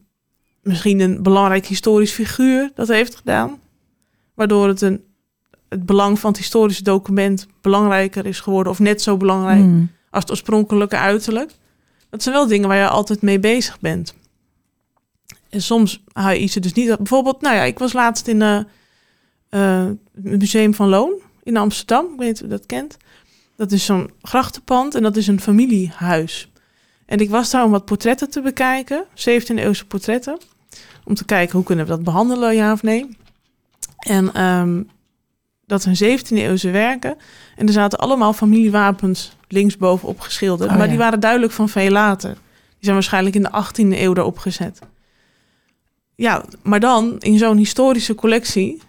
misschien 0.62 1.00
een 1.00 1.24
belangrijk 1.24 1.66
historisch 1.66 2.12
figuur 2.12 2.72
dat 2.76 2.88
heeft 2.88 3.16
gedaan, 3.16 3.60
waardoor 4.34 4.68
het, 4.68 4.82
een, 4.82 5.04
het 5.70 5.86
belang 5.86 6.20
van 6.20 6.30
het 6.30 6.40
historische 6.40 6.84
document 6.84 7.48
belangrijker 7.62 8.26
is 8.26 8.40
geworden, 8.40 8.72
of 8.72 8.80
net 8.80 9.02
zo 9.02 9.18
belangrijk 9.18 9.64
mm. 9.64 9.90
als 10.10 10.22
het 10.22 10.32
oorspronkelijke 10.32 10.98
uiterlijk. 10.98 11.52
Dat 12.10 12.24
zijn 12.24 12.36
wel 12.36 12.48
dingen 12.48 12.68
waar 12.68 12.78
je 12.78 12.88
altijd 12.88 13.22
mee 13.22 13.40
bezig 13.40 13.80
bent. 13.80 14.16
En 15.56 15.62
soms 15.62 16.04
hou 16.12 16.34
je 16.34 16.40
iets 16.40 16.56
er 16.56 16.62
dus 16.62 16.74
niet. 16.74 16.98
Bijvoorbeeld, 16.98 17.42
nou 17.42 17.56
ja, 17.56 17.64
ik 17.64 17.80
was 17.80 17.94
laatst 17.94 18.28
in 18.28 18.42
uh, 18.42 18.60
uh, 19.50 19.86
het 19.86 20.40
Museum 20.40 20.74
van 20.74 20.90
Loon 20.90 21.14
in 21.44 21.58
Amsterdam. 21.58 22.06
Ik 22.06 22.20
weet 22.20 22.28
niet 22.28 22.36
of 22.36 22.42
je 22.42 22.48
dat 22.48 22.66
kent. 22.66 22.98
Dat 23.56 23.72
is 23.72 23.86
zo'n 23.86 24.12
grachtenpand 24.22 24.96
en 24.96 25.04
dat 25.04 25.16
is 25.16 25.28
een 25.28 25.42
familiehuis. 25.42 26.52
En 27.06 27.20
ik 27.20 27.30
was 27.30 27.52
daar 27.52 27.64
om 27.64 27.72
wat 27.72 27.86
portretten 27.86 28.30
te 28.30 28.42
bekijken, 28.42 29.06
17e-eeuwse 29.16 29.88
portretten. 29.88 30.38
Om 31.04 31.14
te 31.14 31.26
kijken 31.26 31.56
hoe 31.56 31.66
kunnen 31.66 31.86
we 31.86 31.92
dat 31.92 32.04
behandelen, 32.04 32.56
ja 32.56 32.72
of 32.72 32.84
nee. 32.84 33.18
En 33.98 34.42
um, 34.44 34.90
dat 35.66 35.82
zijn 35.82 36.20
17e-eeuwse 36.20 36.72
werken. 36.72 37.18
En 37.56 37.68
er 37.68 37.74
zaten 37.74 38.00
allemaal 38.00 38.34
familiewapens 38.34 39.38
linksbovenop 39.48 40.20
geschilderd. 40.20 40.70
Oh, 40.70 40.76
maar 40.76 40.86
ja. 40.86 40.92
die 40.92 41.02
waren 41.02 41.20
duidelijk 41.20 41.52
van 41.52 41.70
veel 41.70 41.92
later. 41.92 42.34
Die 42.34 42.80
zijn 42.80 42.96
waarschijnlijk 42.96 43.36
in 43.36 43.42
de 43.42 43.64
18e 43.64 44.00
eeuw 44.00 44.16
erop 44.16 44.38
gezet. 44.38 44.80
Ja, 46.16 46.46
maar 46.64 46.80
dan 46.80 47.16
in 47.20 47.38
zo'n 47.38 47.58
historische 47.58 48.16
collectie 48.16 48.82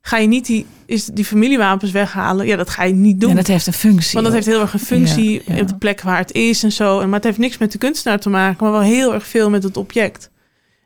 ga 0.00 0.16
je 0.16 0.26
niet 0.26 0.46
die, 0.46 0.66
is 0.86 1.04
die 1.04 1.24
familiewapens 1.24 1.90
weghalen. 1.90 2.46
Ja, 2.46 2.56
dat 2.56 2.70
ga 2.70 2.84
je 2.84 2.94
niet 2.94 3.20
doen. 3.20 3.30
Ja, 3.30 3.36
dat 3.36 3.46
heeft 3.46 3.66
een 3.66 3.72
functie. 3.72 4.12
Want 4.12 4.24
dat 4.24 4.34
heeft 4.34 4.46
heel 4.46 4.60
erg 4.60 4.72
een 4.72 4.78
functie 4.78 5.42
ja, 5.46 5.54
ja. 5.54 5.60
op 5.60 5.68
de 5.68 5.76
plek 5.76 6.00
waar 6.00 6.18
het 6.18 6.32
is 6.32 6.62
en 6.62 6.72
zo. 6.72 6.98
Maar 7.06 7.14
het 7.14 7.24
heeft 7.24 7.38
niks 7.38 7.58
met 7.58 7.72
de 7.72 7.78
kunstenaar 7.78 8.20
te 8.20 8.28
maken, 8.28 8.64
maar 8.64 8.72
wel 8.72 8.80
heel 8.80 9.14
erg 9.14 9.26
veel 9.26 9.50
met 9.50 9.62
het 9.62 9.76
object. 9.76 10.30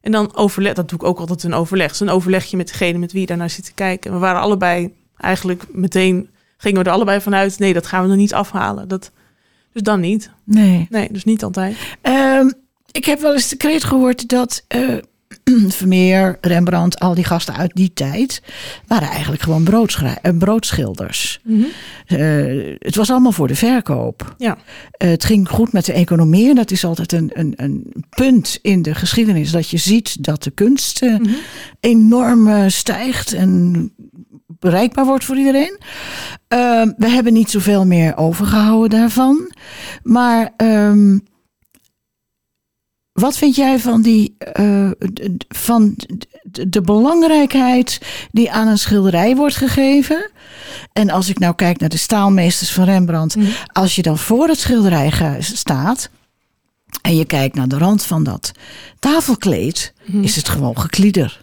En 0.00 0.12
dan 0.12 0.36
overleg, 0.36 0.74
dat 0.74 0.88
doe 0.88 0.98
ik 0.98 1.04
ook 1.04 1.18
altijd 1.18 1.42
een 1.42 1.54
overleg. 1.54 1.88
Dus 1.88 2.00
een 2.00 2.08
overlegje 2.08 2.56
met 2.56 2.68
degene 2.68 2.98
met 2.98 3.12
wie 3.12 3.20
je 3.20 3.26
daarnaar 3.26 3.50
zit 3.50 3.64
te 3.64 3.72
kijken. 3.72 4.12
We 4.12 4.18
waren 4.18 4.40
allebei 4.40 4.92
eigenlijk 5.16 5.64
meteen, 5.72 6.28
gingen 6.56 6.82
we 6.82 6.88
er 6.88 6.94
allebei 6.94 7.20
vanuit, 7.20 7.58
nee, 7.58 7.72
dat 7.72 7.86
gaan 7.86 8.04
we 8.04 8.10
er 8.10 8.16
niet 8.16 8.34
afhalen. 8.34 8.88
Dat, 8.88 9.10
dus 9.72 9.82
dan 9.82 10.00
niet. 10.00 10.30
Nee. 10.44 10.86
Nee, 10.90 11.08
dus 11.12 11.24
niet 11.24 11.44
altijd. 11.44 11.76
Ehm, 12.00 12.50
ik 12.90 13.04
heb 13.04 13.20
wel 13.20 13.32
eens 13.32 13.48
de 13.48 13.56
kreet 13.56 13.84
gehoord 13.84 14.28
dat 14.28 14.64
eh, 14.68 14.96
Vermeer, 15.68 16.38
Rembrandt, 16.40 16.98
al 17.00 17.14
die 17.14 17.24
gasten 17.24 17.56
uit 17.56 17.70
die 17.74 17.92
tijd 17.94 18.42
waren 18.86 19.08
eigenlijk 19.08 19.42
gewoon 19.42 19.66
eh, 19.66 20.36
broodschilders. 20.38 21.40
Eh, 22.06 22.18
het 22.78 22.96
was 22.96 23.10
allemaal 23.10 23.32
voor 23.32 23.48
de 23.48 23.54
verkoop. 23.54 24.34
Ja. 24.38 24.56
Eh, 24.90 25.08
het 25.08 25.24
ging 25.24 25.48
goed 25.48 25.72
met 25.72 25.84
de 25.84 25.92
economie. 25.92 26.48
En 26.48 26.54
dat 26.54 26.70
is 26.70 26.84
altijd 26.84 27.12
een, 27.12 27.30
een, 27.32 27.52
een 27.56 28.04
punt 28.10 28.58
in 28.62 28.82
de 28.82 28.94
geschiedenis. 28.94 29.50
Dat 29.50 29.68
je 29.68 29.76
ziet 29.76 30.24
dat 30.24 30.42
de 30.42 30.50
kunst 30.50 31.02
Mhm. 31.02 31.28
enorm 31.80 32.70
stijgt 32.70 33.32
en 33.32 33.92
bereikbaar 34.46 35.04
wordt 35.04 35.24
voor 35.24 35.36
iedereen. 35.36 35.78
We 36.96 37.08
hebben 37.08 37.32
niet 37.32 37.50
zoveel 37.50 37.86
meer 37.86 38.16
overgehouden 38.16 38.98
daarvan. 38.98 39.52
Maar 40.02 40.52
ehm, 40.56 41.18
wat 43.14 43.36
vind 43.36 43.54
jij 43.56 43.78
van, 43.78 44.02
die, 44.02 44.34
eh, 44.38 44.90
van 45.48 45.96
de, 46.68 46.80
belangrijkheid 46.80 48.00
die 48.32 48.50
aan 48.52 48.68
een 48.68 48.78
schilderij 48.78 49.36
wordt 49.36 49.56
gegeven? 49.56 50.30
En 50.92 51.10
als 51.10 51.28
ik 51.28 51.38
nou 51.38 51.54
kijk 51.54 51.78
naar 51.80 51.88
de 51.88 51.96
staalmeesters 51.96 52.72
van 52.72 52.84
Rembrandt, 52.84 53.36
Mhm. 53.36 53.46
als 53.72 53.94
je 53.96 54.02
dan 54.02 54.18
voor 54.18 54.48
het 54.48 54.58
schilderij 54.58 55.38
staat 55.40 56.08
en 57.02 57.16
je 57.16 57.24
kijkt 57.24 57.54
naar 57.54 57.68
de 57.68 57.78
rand 57.78 58.04
van 58.04 58.24
dat 58.24 58.52
tafelkleed, 58.98 59.92
Mhm. 60.06 60.22
is 60.22 60.36
het 60.36 60.48
gewoon 60.48 60.78
geklieder. 60.78 61.42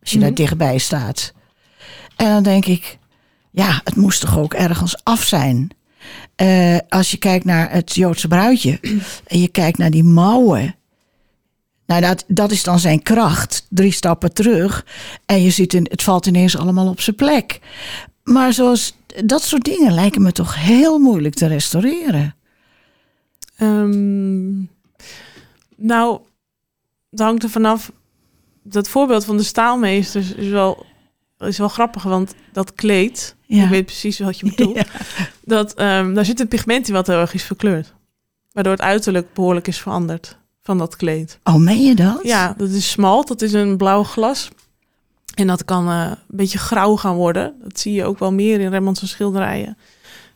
Als 0.00 0.10
je 0.10 0.18
daar 0.18 0.28
Mhm. 0.28 0.36
dichtbij 0.36 0.78
staat. 0.78 1.32
En 2.16 2.26
dan 2.32 2.42
denk 2.42 2.66
ik, 2.66 2.98
ja, 3.50 3.80
het 3.84 3.96
moest 3.96 4.20
toch 4.20 4.38
ook 4.38 4.54
ergens 4.54 5.04
af 5.04 5.22
zijn. 5.22 5.70
Eh, 6.42 6.78
als 6.88 7.10
je 7.10 7.16
kijkt 7.16 7.44
naar 7.44 7.72
het 7.72 7.94
Joodse 7.94 8.28
bruidje 8.28 8.78
en 9.26 9.40
je 9.40 9.48
kijkt 9.48 9.78
naar 9.78 9.90
die 9.90 10.04
mouwen. 10.04 10.74
Nou, 11.86 12.00
dat, 12.00 12.24
dat 12.26 12.50
is 12.50 12.62
dan 12.62 12.78
zijn 12.78 13.02
kracht. 13.02 13.66
Drie 13.68 13.92
stappen 13.92 14.32
terug. 14.32 14.86
En 15.26 15.42
je 15.42 15.50
ziet, 15.50 15.74
in, 15.74 15.86
het 15.90 16.02
valt 16.02 16.26
ineens 16.26 16.56
allemaal 16.56 16.88
op 16.88 17.00
zijn 17.00 17.16
plek. 17.16 17.60
Maar 18.24 18.52
zoals, 18.52 18.96
dat 19.24 19.42
soort 19.42 19.64
dingen 19.64 19.92
lijken 19.92 20.22
me 20.22 20.32
toch 20.32 20.54
heel 20.54 20.98
moeilijk 20.98 21.34
te 21.34 21.46
restaureren. 21.46 22.34
Ehm, 23.56 24.58
nou, 25.76 26.20
het 27.10 27.20
hangt 27.20 27.42
er 27.42 27.50
vanaf. 27.50 27.92
Dat 28.62 28.88
voorbeeld 28.88 29.24
van 29.24 29.36
de 29.36 29.42
staalmeesters 29.42 30.34
is 30.34 30.48
wel, 30.48 30.86
is 31.48 31.58
wel 31.58 31.68
grappig, 31.68 32.02
want 32.02 32.34
dat 32.52 32.74
kleed, 32.74 33.36
Ja. 33.46 33.62
ik 33.64 33.68
weet 33.70 33.84
precies 33.86 34.18
wat 34.18 34.38
je 34.38 34.46
bedoelt, 34.46 34.76
Ja. 34.82 34.84
dat, 35.44 35.74
ehm, 35.74 36.14
daar 36.14 36.24
zit 36.24 36.40
een 36.40 36.48
pigment 36.48 36.88
in 36.88 36.94
wat 36.94 37.06
heel 37.06 37.20
erg 37.20 37.34
is 37.34 37.42
verkleurd. 37.42 37.92
Waardoor 38.52 38.72
het 38.72 38.82
uiterlijk 38.82 39.32
behoorlijk 39.34 39.68
is 39.68 39.78
veranderd 39.80 40.36
van 40.62 40.78
dat 40.78 40.96
kleed. 40.96 41.38
Oh, 41.44 41.54
meen 41.56 41.82
je 41.82 41.94
dat? 41.94 42.20
Ja, 42.22 42.54
dat 42.56 42.68
is 42.68 42.90
smalt, 42.90 43.28
dat 43.28 43.42
is 43.42 43.52
een 43.52 43.76
blauw 43.76 44.02
glas. 44.02 44.48
En 45.34 45.46
dat 45.46 45.64
kan 45.64 45.88
eh, 45.88 46.06
een 46.10 46.16
beetje 46.36 46.58
grauw 46.58 46.96
gaan 46.96 47.14
worden. 47.14 47.54
Dat 47.62 47.78
zie 47.80 47.92
je 47.92 48.04
ook 48.04 48.18
wel 48.18 48.32
meer 48.32 48.60
in 48.60 48.70
Rembrandt's 48.70 49.08
schilderijen. 49.10 49.76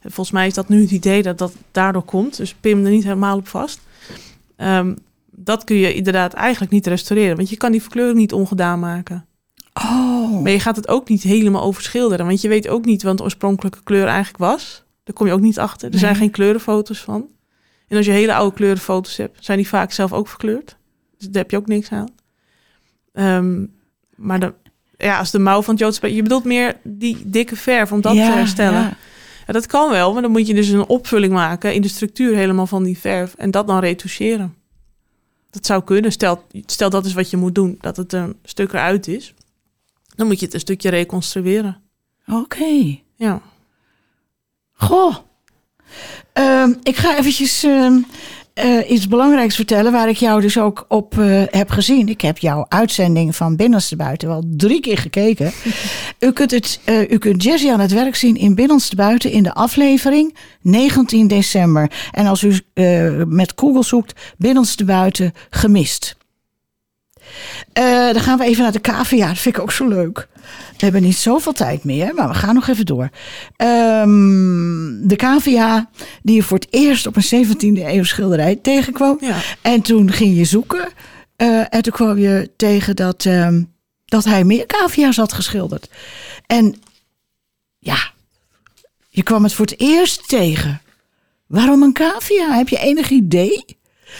En 0.01 0.13
volgens 0.13 0.31
mij 0.31 0.47
is 0.47 0.55
dat 0.55 0.69
nu 0.69 0.81
het 0.81 0.91
idee 0.91 1.23
dat 1.23 1.39
dat 1.39 1.53
daardoor 1.73 2.03
komt. 2.03 2.37
Dus 2.37 2.55
pim 2.55 2.85
er 2.85 2.91
niet 2.91 3.03
helemaal 3.05 3.37
op 3.37 3.49
vast. 3.49 3.81
Ehm, 4.57 4.95
dat 5.31 5.65
kun 5.65 5.77
je 5.77 5.95
inderdaad 5.95 6.33
eigenlijk 6.33 6.73
niet 6.73 6.87
restaureren. 6.87 7.37
Want 7.37 7.51
je 7.51 7.57
kan 7.57 7.73
die 7.73 7.83
verkleuring 7.83 8.19
niet 8.19 8.33
ongedaan 8.33 8.81
maken. 8.81 9.27
Oh. 9.85 10.43
Maar 10.43 10.53
je 10.53 10.61
gaat 10.61 10.77
het 10.77 10.89
ook 10.89 11.09
niet 11.09 11.23
helemaal 11.23 11.63
overschilderen. 11.63 12.27
Want 12.27 12.41
je 12.41 12.49
weet 12.49 12.69
ook 12.69 12.85
niet 12.85 13.03
wat 13.03 13.17
de 13.17 13.23
oorspronkelijke 13.23 13.83
kleur 13.83 14.07
eigenlijk 14.07 14.39
was. 14.39 14.85
Daar 15.05 15.15
kom 15.15 15.27
je 15.27 15.33
ook 15.33 15.41
niet 15.41 15.59
achter. 15.59 15.93
Er 15.93 15.99
zijn 15.99 16.17
geen 16.17 16.31
kleurenfoto's 16.31 16.99
van. 17.01 17.27
En 17.89 17.97
als 17.97 18.07
je 18.07 18.13
hele 18.13 18.35
oude 18.35 18.57
kleurenfoto's 18.57 19.17
hebt, 19.17 19.45
zijn 19.45 19.59
die 19.59 19.69
vaak 19.69 19.93
zelf 19.93 20.13
ook 20.13 20.29
verkleurd. 20.29 20.77
Dus 21.19 21.29
daar 21.29 21.43
heb 21.43 21.51
je 21.51 21.57
ook 21.57 21.67
niks 21.67 21.91
aan. 21.91 22.09
Ehm, 23.13 23.65
maar 24.15 24.41
de, 24.41 24.53
ja, 24.99 25.19
als 25.19 25.31
de 25.31 25.39
mouw 25.39 25.63
van 25.63 25.75
het 25.75 25.83
Joodse... 25.83 26.15
Je 26.15 26.23
bedoelt 26.23 26.45
meer 26.45 26.77
die 26.83 27.23
dikke 27.25 27.57
verf 27.57 27.93
om 27.93 28.01
dat 28.01 28.15
Ja, 28.15 28.31
te 28.31 28.37
herstellen. 28.37 28.81
ja. 28.81 28.97
Ja, 29.47 29.53
dat 29.53 29.67
kan 29.67 29.91
wel, 29.91 30.13
maar 30.13 30.23
dan 30.23 30.31
moet 30.31 30.47
je 30.47 30.55
dus 30.55 30.69
een 30.69 30.87
opvulling 30.87 31.33
maken 31.33 31.75
in 31.75 31.83
de 31.83 31.89
structuur 31.89 32.37
helemaal 32.37 32.67
van 32.67 32.83
die 32.83 32.99
verf. 32.99 33.35
En 33.35 33.51
dat 33.51 33.67
dan 33.67 33.79
retoucheren. 33.79 34.55
Dat 35.51 35.67
zou 35.67 35.83
kunnen. 35.85 36.13
Stel, 36.13 36.43
stel 36.67 36.91
dat 36.91 37.05
is 37.07 37.15
wat 37.15 37.31
je 37.31 37.37
moet 37.37 37.55
doen, 37.55 37.79
dat 37.81 37.97
het 37.97 38.13
een 38.13 38.37
stuk 38.43 38.73
eruit 38.73 39.09
is. 39.09 39.35
Dan 40.17 40.27
moet 40.27 40.39
je 40.39 40.45
het 40.45 40.55
een 40.55 40.61
stukje 40.61 40.91
reconstrueren. 40.91 41.83
Oké. 42.27 42.99
Ja. 43.15 43.41
Goh. 44.73 45.17
Ehm, 46.33 46.73
ik 46.83 46.97
ga 46.97 47.19
eventjes 47.19 47.63
ehm, 47.63 47.99
eh, 48.57 48.91
iets 48.91 49.09
belangrijks 49.09 49.55
vertellen 49.55 49.93
waar 49.93 50.09
ik 50.09 50.17
jou 50.17 50.41
dus 50.41 50.59
ook 50.59 50.85
op 50.89 51.19
eh, 51.19 51.43
heb 51.51 51.71
gezien. 51.71 52.09
Ik 52.09 52.21
heb 52.21 52.39
jouw 52.39 52.67
uitzending 52.69 53.37
van 53.37 53.57
Binnenste 53.57 53.97
Buiten 53.97 54.29
wel 54.29 54.45
drie 54.47 54.81
keer 54.81 54.99
gekeken. 54.99 55.53
u, 56.27 56.33
kunt 56.33 56.51
het, 56.51 56.81
eh, 56.85 57.11
u 57.11 57.19
kunt 57.19 57.43
Jessie 57.43 57.73
aan 57.73 57.81
het 57.81 57.93
werk 57.93 58.15
zien 58.15 58.37
in 58.37 58.55
Binnenste 58.55 58.97
Buiten 58.97 59.31
in 59.31 59.43
de 59.43 59.55
aflevering 59.55 60.37
19 60.61 61.29
december. 61.29 61.91
En 62.11 62.27
als 62.27 62.43
u 62.43 62.61
met 63.27 63.53
Google 63.57 63.85
zoekt 63.85 64.21
Binnenste 64.39 64.85
Buiten 64.85 65.33
gemist. 65.51 66.17
Eh, 67.73 67.85
dan 68.13 68.21
gaan 68.21 68.39
we 68.39 68.45
even 68.45 68.63
naar 68.63 68.73
de 68.73 68.81
cavia. 68.81 69.27
Dat 69.29 69.39
vind 69.39 69.57
ik 69.57 69.63
ook 69.63 69.73
zo 69.73 69.89
leuk. 69.89 70.29
We 70.77 70.85
hebben 70.85 71.03
niet 71.03 71.17
zoveel 71.17 71.53
tijd 71.53 71.85
meer, 71.85 72.15
maar 72.15 72.29
we 72.29 72.35
gaan 72.35 72.55
nog 72.55 72.69
even 72.69 72.87
door. 72.87 73.11
Ehm, 73.57 75.07
de 75.09 75.17
cavia 75.17 75.91
die 76.23 76.35
je 76.35 76.43
voor 76.43 76.59
het 76.59 76.67
eerst 76.71 77.07
op 77.07 77.17
een 77.17 77.23
17e 77.23 77.85
eeuw 77.87 78.05
schilderij 78.05 78.57
tegenkwam. 78.57 79.17
ja. 79.21 79.37
En 79.63 79.81
toen 79.83 80.13
ging 80.13 80.37
je 80.37 80.45
zoeken. 80.45 80.89
eh, 81.37 81.75
en 81.75 81.83
toen 81.83 81.93
kwam 81.93 82.19
je 82.19 82.51
tegen 82.57 82.97
dat, 82.97 83.25
ehm, 83.25 83.63
dat 84.05 84.25
hij 84.25 84.45
meer 84.45 84.67
cavia's 84.67 85.17
had 85.17 85.33
geschilderd. 85.33 85.89
En 86.47 86.75
ja, 87.79 88.11
je 89.09 89.23
kwam 89.23 89.43
het 89.43 89.53
voor 89.53 89.65
het 89.67 89.81
eerst 89.81 90.29
tegen. 90.29 90.81
Waarom 91.47 91.83
een 91.83 91.93
cavia? 91.93 92.51
Heb 92.57 92.69
je 92.69 92.79
enig 92.79 93.11
idee? 93.11 93.65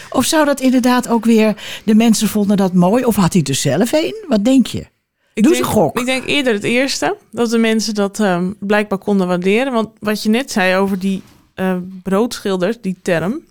Of 0.09 0.25
zou 0.25 0.45
dat 0.45 0.59
inderdaad 0.59 1.07
ook 1.07 1.25
weer 1.25 1.55
de 1.83 1.95
mensen 1.95 2.27
vonden 2.27 2.57
dat 2.57 2.73
mooi? 2.73 3.05
Of 3.05 3.15
had 3.15 3.33
hij 3.33 3.43
er 3.43 3.55
zelf 3.55 3.91
een? 3.91 4.25
Wat 4.27 4.45
denk 4.45 4.67
je? 4.67 4.85
Ik 5.33 5.43
Doe 5.43 5.51
denk, 5.51 5.65
een 5.65 5.71
gok. 5.71 5.99
Ik 5.99 6.05
denk 6.05 6.25
eerder 6.25 6.53
het 6.53 6.63
eerste. 6.63 7.17
Dat 7.31 7.49
de 7.49 7.57
mensen 7.57 7.93
dat 7.93 8.19
ehm, 8.19 8.51
blijkbaar 8.59 8.97
konden 8.97 9.27
waarderen. 9.27 9.73
Want 9.73 9.89
wat 9.99 10.23
je 10.23 10.29
net 10.29 10.51
zei 10.51 10.75
over 10.75 10.99
die 10.99 11.21
eh, 11.53 11.75
broodschilders, 12.03 12.81
die 12.81 12.95
term. 13.01 13.41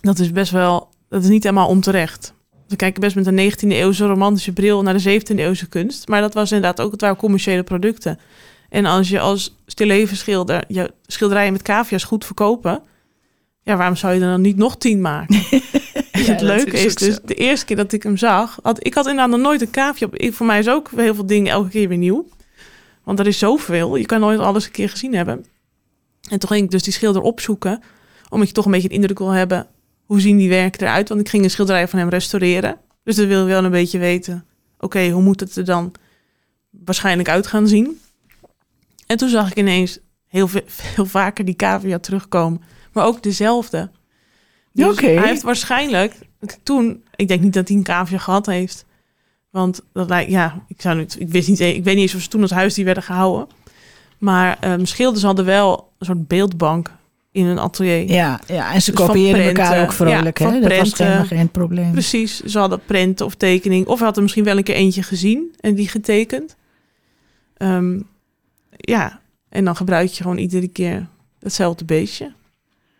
Dat 0.00 0.18
is 0.18 0.32
best 0.32 0.52
wel, 0.52 0.88
dat 1.08 1.22
is 1.22 1.28
niet 1.28 1.42
helemaal 1.42 1.68
onterecht. 1.68 2.32
We 2.68 2.76
kijken 2.76 3.00
best 3.00 3.16
met 3.16 3.26
een 3.26 3.52
19e 3.52 3.68
eeuwse 3.68 4.06
romantische 4.06 4.52
bril 4.52 4.82
naar 4.82 4.98
de 4.98 5.20
17e 5.20 5.34
eeuwse 5.34 5.68
kunst. 5.68 6.08
Maar 6.08 6.20
dat 6.20 6.34
was 6.34 6.52
inderdaad 6.52 6.80
ook, 6.80 6.92
het 6.92 7.00
waren 7.00 7.16
commerciële 7.16 7.62
producten. 7.62 8.18
En 8.68 8.86
als 8.86 9.08
je 9.08 9.20
als 9.20 9.56
stillevenschilder 9.66 10.64
je 10.68 10.92
schilderijen 11.06 11.52
met 11.52 11.62
cavia's 11.62 12.04
goed 12.04 12.24
verkopen... 12.24 12.82
Ja, 13.62 13.76
waarom 13.76 13.96
zou 13.96 14.14
je 14.14 14.20
er 14.20 14.30
dan 14.30 14.40
niet 14.40 14.56
nog 14.56 14.76
tien 14.76 15.00
maken? 15.00 15.42
Ja, 16.26 16.32
het 16.32 16.40
leuke 16.40 16.80
is 16.80 16.94
dus, 16.94 17.18
de 17.24 17.34
eerste 17.34 17.66
keer 17.66 17.76
dat 17.76 17.92
ik 17.92 18.02
hem 18.02 18.16
zag... 18.16 18.58
Had, 18.62 18.86
ik 18.86 18.94
had 18.94 19.06
inderdaad 19.06 19.30
nog 19.30 19.40
nooit 19.40 19.60
een 19.60 19.70
cavia 19.70 20.06
op. 20.06 20.16
Ik, 20.16 20.34
voor 20.34 20.46
mij 20.46 20.58
is 20.58 20.68
ook 20.68 20.90
heel 20.96 21.14
veel 21.14 21.26
dingen 21.26 21.52
elke 21.52 21.68
keer 21.68 21.88
weer 21.88 21.98
nieuw. 21.98 22.28
Want 23.04 23.18
er 23.18 23.26
is 23.26 23.38
zoveel. 23.38 23.96
Je 23.96 24.06
kan 24.06 24.20
nooit 24.20 24.38
alles 24.38 24.64
een 24.64 24.70
keer 24.70 24.88
gezien 24.88 25.14
hebben. 25.14 25.46
En 26.30 26.38
toen 26.38 26.48
ging 26.48 26.64
ik 26.64 26.70
dus 26.70 26.82
die 26.82 26.92
schilder 26.92 27.22
opzoeken... 27.22 27.82
omdat 28.28 28.48
je 28.48 28.54
toch 28.54 28.64
een 28.64 28.70
beetje 28.70 28.88
een 28.88 28.94
indruk 28.94 29.18
wil 29.18 29.28
hebben... 29.28 29.66
hoe 30.04 30.20
zien 30.20 30.36
die 30.36 30.48
werken 30.48 30.80
eruit? 30.80 31.08
Want 31.08 31.20
ik 31.20 31.28
ging 31.28 31.44
een 31.44 31.50
schilderij 31.50 31.88
van 31.88 31.98
hem 31.98 32.08
restaureren. 32.08 32.76
Dus 33.04 33.16
dan 33.16 33.26
wil 33.26 33.40
je 33.40 33.46
wel 33.46 33.64
een 33.64 33.70
beetje 33.70 33.98
weten... 33.98 34.44
oké, 34.78 35.08
hoe 35.08 35.22
moet 35.22 35.40
het 35.40 35.56
er 35.56 35.64
dan 35.64 35.92
waarschijnlijk 36.70 37.28
uit 37.28 37.46
gaan 37.46 37.68
zien? 37.68 38.00
En 39.06 39.16
toen 39.16 39.28
zag 39.28 39.50
ik 39.50 39.56
ineens 39.56 39.98
heel 40.26 40.48
veel, 40.48 40.62
veel 40.94 41.06
vaker 41.06 41.44
die 41.44 41.56
cavia 41.56 41.98
terugkomen. 41.98 42.62
Maar 42.92 43.04
ook 43.06 43.22
dezelfde. 43.22 43.90
Dus 44.72 44.86
Oké. 44.86 45.06
hij 45.06 45.28
heeft 45.28 45.42
waarschijnlijk 45.42 46.14
toen... 46.62 47.02
Ik 47.16 47.28
denk 47.28 47.40
niet 47.40 47.52
dat 47.52 47.68
hij 47.68 47.76
een 47.76 47.82
cavia 47.82 48.18
gehad 48.18 48.46
heeft. 48.46 48.84
Want 49.50 49.80
dat 49.92 50.08
lijkt... 50.08 50.30
Ja, 50.30 50.64
ik, 50.68 50.80
zou 50.80 50.96
niet, 50.96 51.20
ik, 51.20 51.28
wist 51.28 51.48
niet, 51.48 51.60
ik 51.60 51.84
weet 51.84 51.94
niet 51.94 52.02
eens 52.02 52.14
of 52.14 52.22
ze 52.22 52.28
toen 52.28 52.42
als 52.42 52.50
huisdier 52.50 52.84
werden 52.84 53.02
gehouden. 53.02 53.48
Maar 54.18 54.56
ehm 54.60 54.84
schilders 54.84 55.24
hadden 55.24 55.44
wel 55.44 55.92
een 55.98 56.06
soort 56.06 56.28
beeldbank 56.28 56.90
in 57.32 57.44
hun 57.44 57.58
atelier. 57.58 58.10
Ja, 58.10 58.40
ja 58.46 58.72
en 58.72 58.82
ze 58.82 58.90
Dus 58.90 59.00
kopieerden 59.00 59.44
elkaar 59.44 59.82
ook 59.82 59.92
vrolijk. 59.92 60.38
Ja, 60.38 60.50
hè? 60.50 60.60
Dat 60.60 60.76
was 60.76 60.98
helemaal 60.98 61.24
geen 61.24 61.48
probleem. 61.48 61.92
Precies, 61.92 62.40
ze 62.40 62.58
hadden 62.58 62.80
prenten 62.84 63.26
of 63.26 63.34
tekening. 63.34 63.86
Of 63.86 63.98
hij 63.98 64.06
had 64.06 64.16
er 64.16 64.22
misschien 64.22 64.44
wel 64.44 64.56
een 64.56 64.62
keer 64.62 64.74
eentje 64.74 65.02
gezien 65.02 65.54
en 65.60 65.74
die 65.74 65.88
getekend. 65.88 66.56
Ehm, 67.56 68.00
ja, 68.70 69.20
en 69.48 69.64
dan 69.64 69.76
gebruik 69.76 70.10
je 70.10 70.22
gewoon 70.22 70.38
iedere 70.38 70.68
keer 70.68 71.06
hetzelfde 71.40 71.84
beestje. 71.84 72.32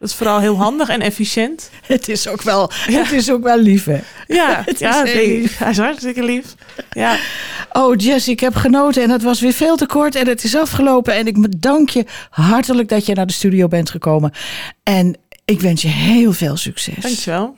Dat 0.01 0.09
is 0.09 0.15
vooral 0.15 0.39
heel 0.41 0.57
handig 0.57 0.89
en 0.89 1.01
efficiënt. 1.01 1.71
Het 1.87 2.09
is 2.09 2.29
ook 2.29 2.43
wel, 2.43 2.71
het 2.87 3.13
is 3.13 3.31
ook 3.31 3.43
wel 3.43 3.59
lief, 3.59 3.85
hè? 3.85 3.99
Ja, 4.27 4.57
Het 4.67 4.75
is 4.75 4.79
ja 4.81 5.03
heel 5.03 5.15
nee, 5.15 5.41
lief. 5.41 5.59
hij 5.59 5.71
is 5.71 5.79
hartstikke 5.79 6.23
lief. 6.23 6.55
Ja, 6.91 7.17
Oh, 7.73 7.95
Jess, 7.97 8.29
ik 8.29 8.41
heb 8.41 8.55
genoten 8.55 9.03
en 9.03 9.11
het 9.11 9.23
was 9.23 9.41
weer 9.41 9.53
veel 9.53 9.77
te 9.77 9.87
kort 9.87 10.15
en 10.15 10.29
het 10.29 10.45
is 10.45 10.57
afgelopen. 10.57 11.15
En 11.15 11.27
ik 11.27 11.41
bedank 11.41 11.89
je 11.89 12.05
hartelijk 12.31 12.89
dat 12.89 13.07
je 13.07 13.15
naar 13.15 13.27
de 13.27 13.33
studio 13.33 13.69
bent 13.69 13.91
gekomen. 13.91 14.33
En 14.83 15.17
ik 15.45 15.61
wens 15.61 15.83
je 15.83 15.89
heel 15.89 16.33
veel 16.33 16.57
succes. 16.57 17.03
dankjewel. 17.03 17.57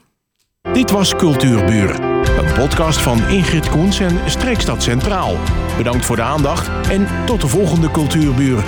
Dit 0.73 0.91
was 0.91 1.15
Cultuurbuur, 1.17 2.01
een 2.39 2.53
podcast 2.55 2.99
van 2.99 3.29
Ingrid 3.29 3.69
Koens 3.69 4.01
en 4.01 4.19
Streekstad 4.27 4.83
Centraal. 4.83 5.37
Bedankt 5.77 6.05
voor 6.05 6.17
de 6.17 6.23
aandacht 6.23 6.69
en 6.91 7.07
tot 7.27 7.41
de 7.41 7.49
volgende 7.49 7.91
Cultuurbuur. 7.91 8.65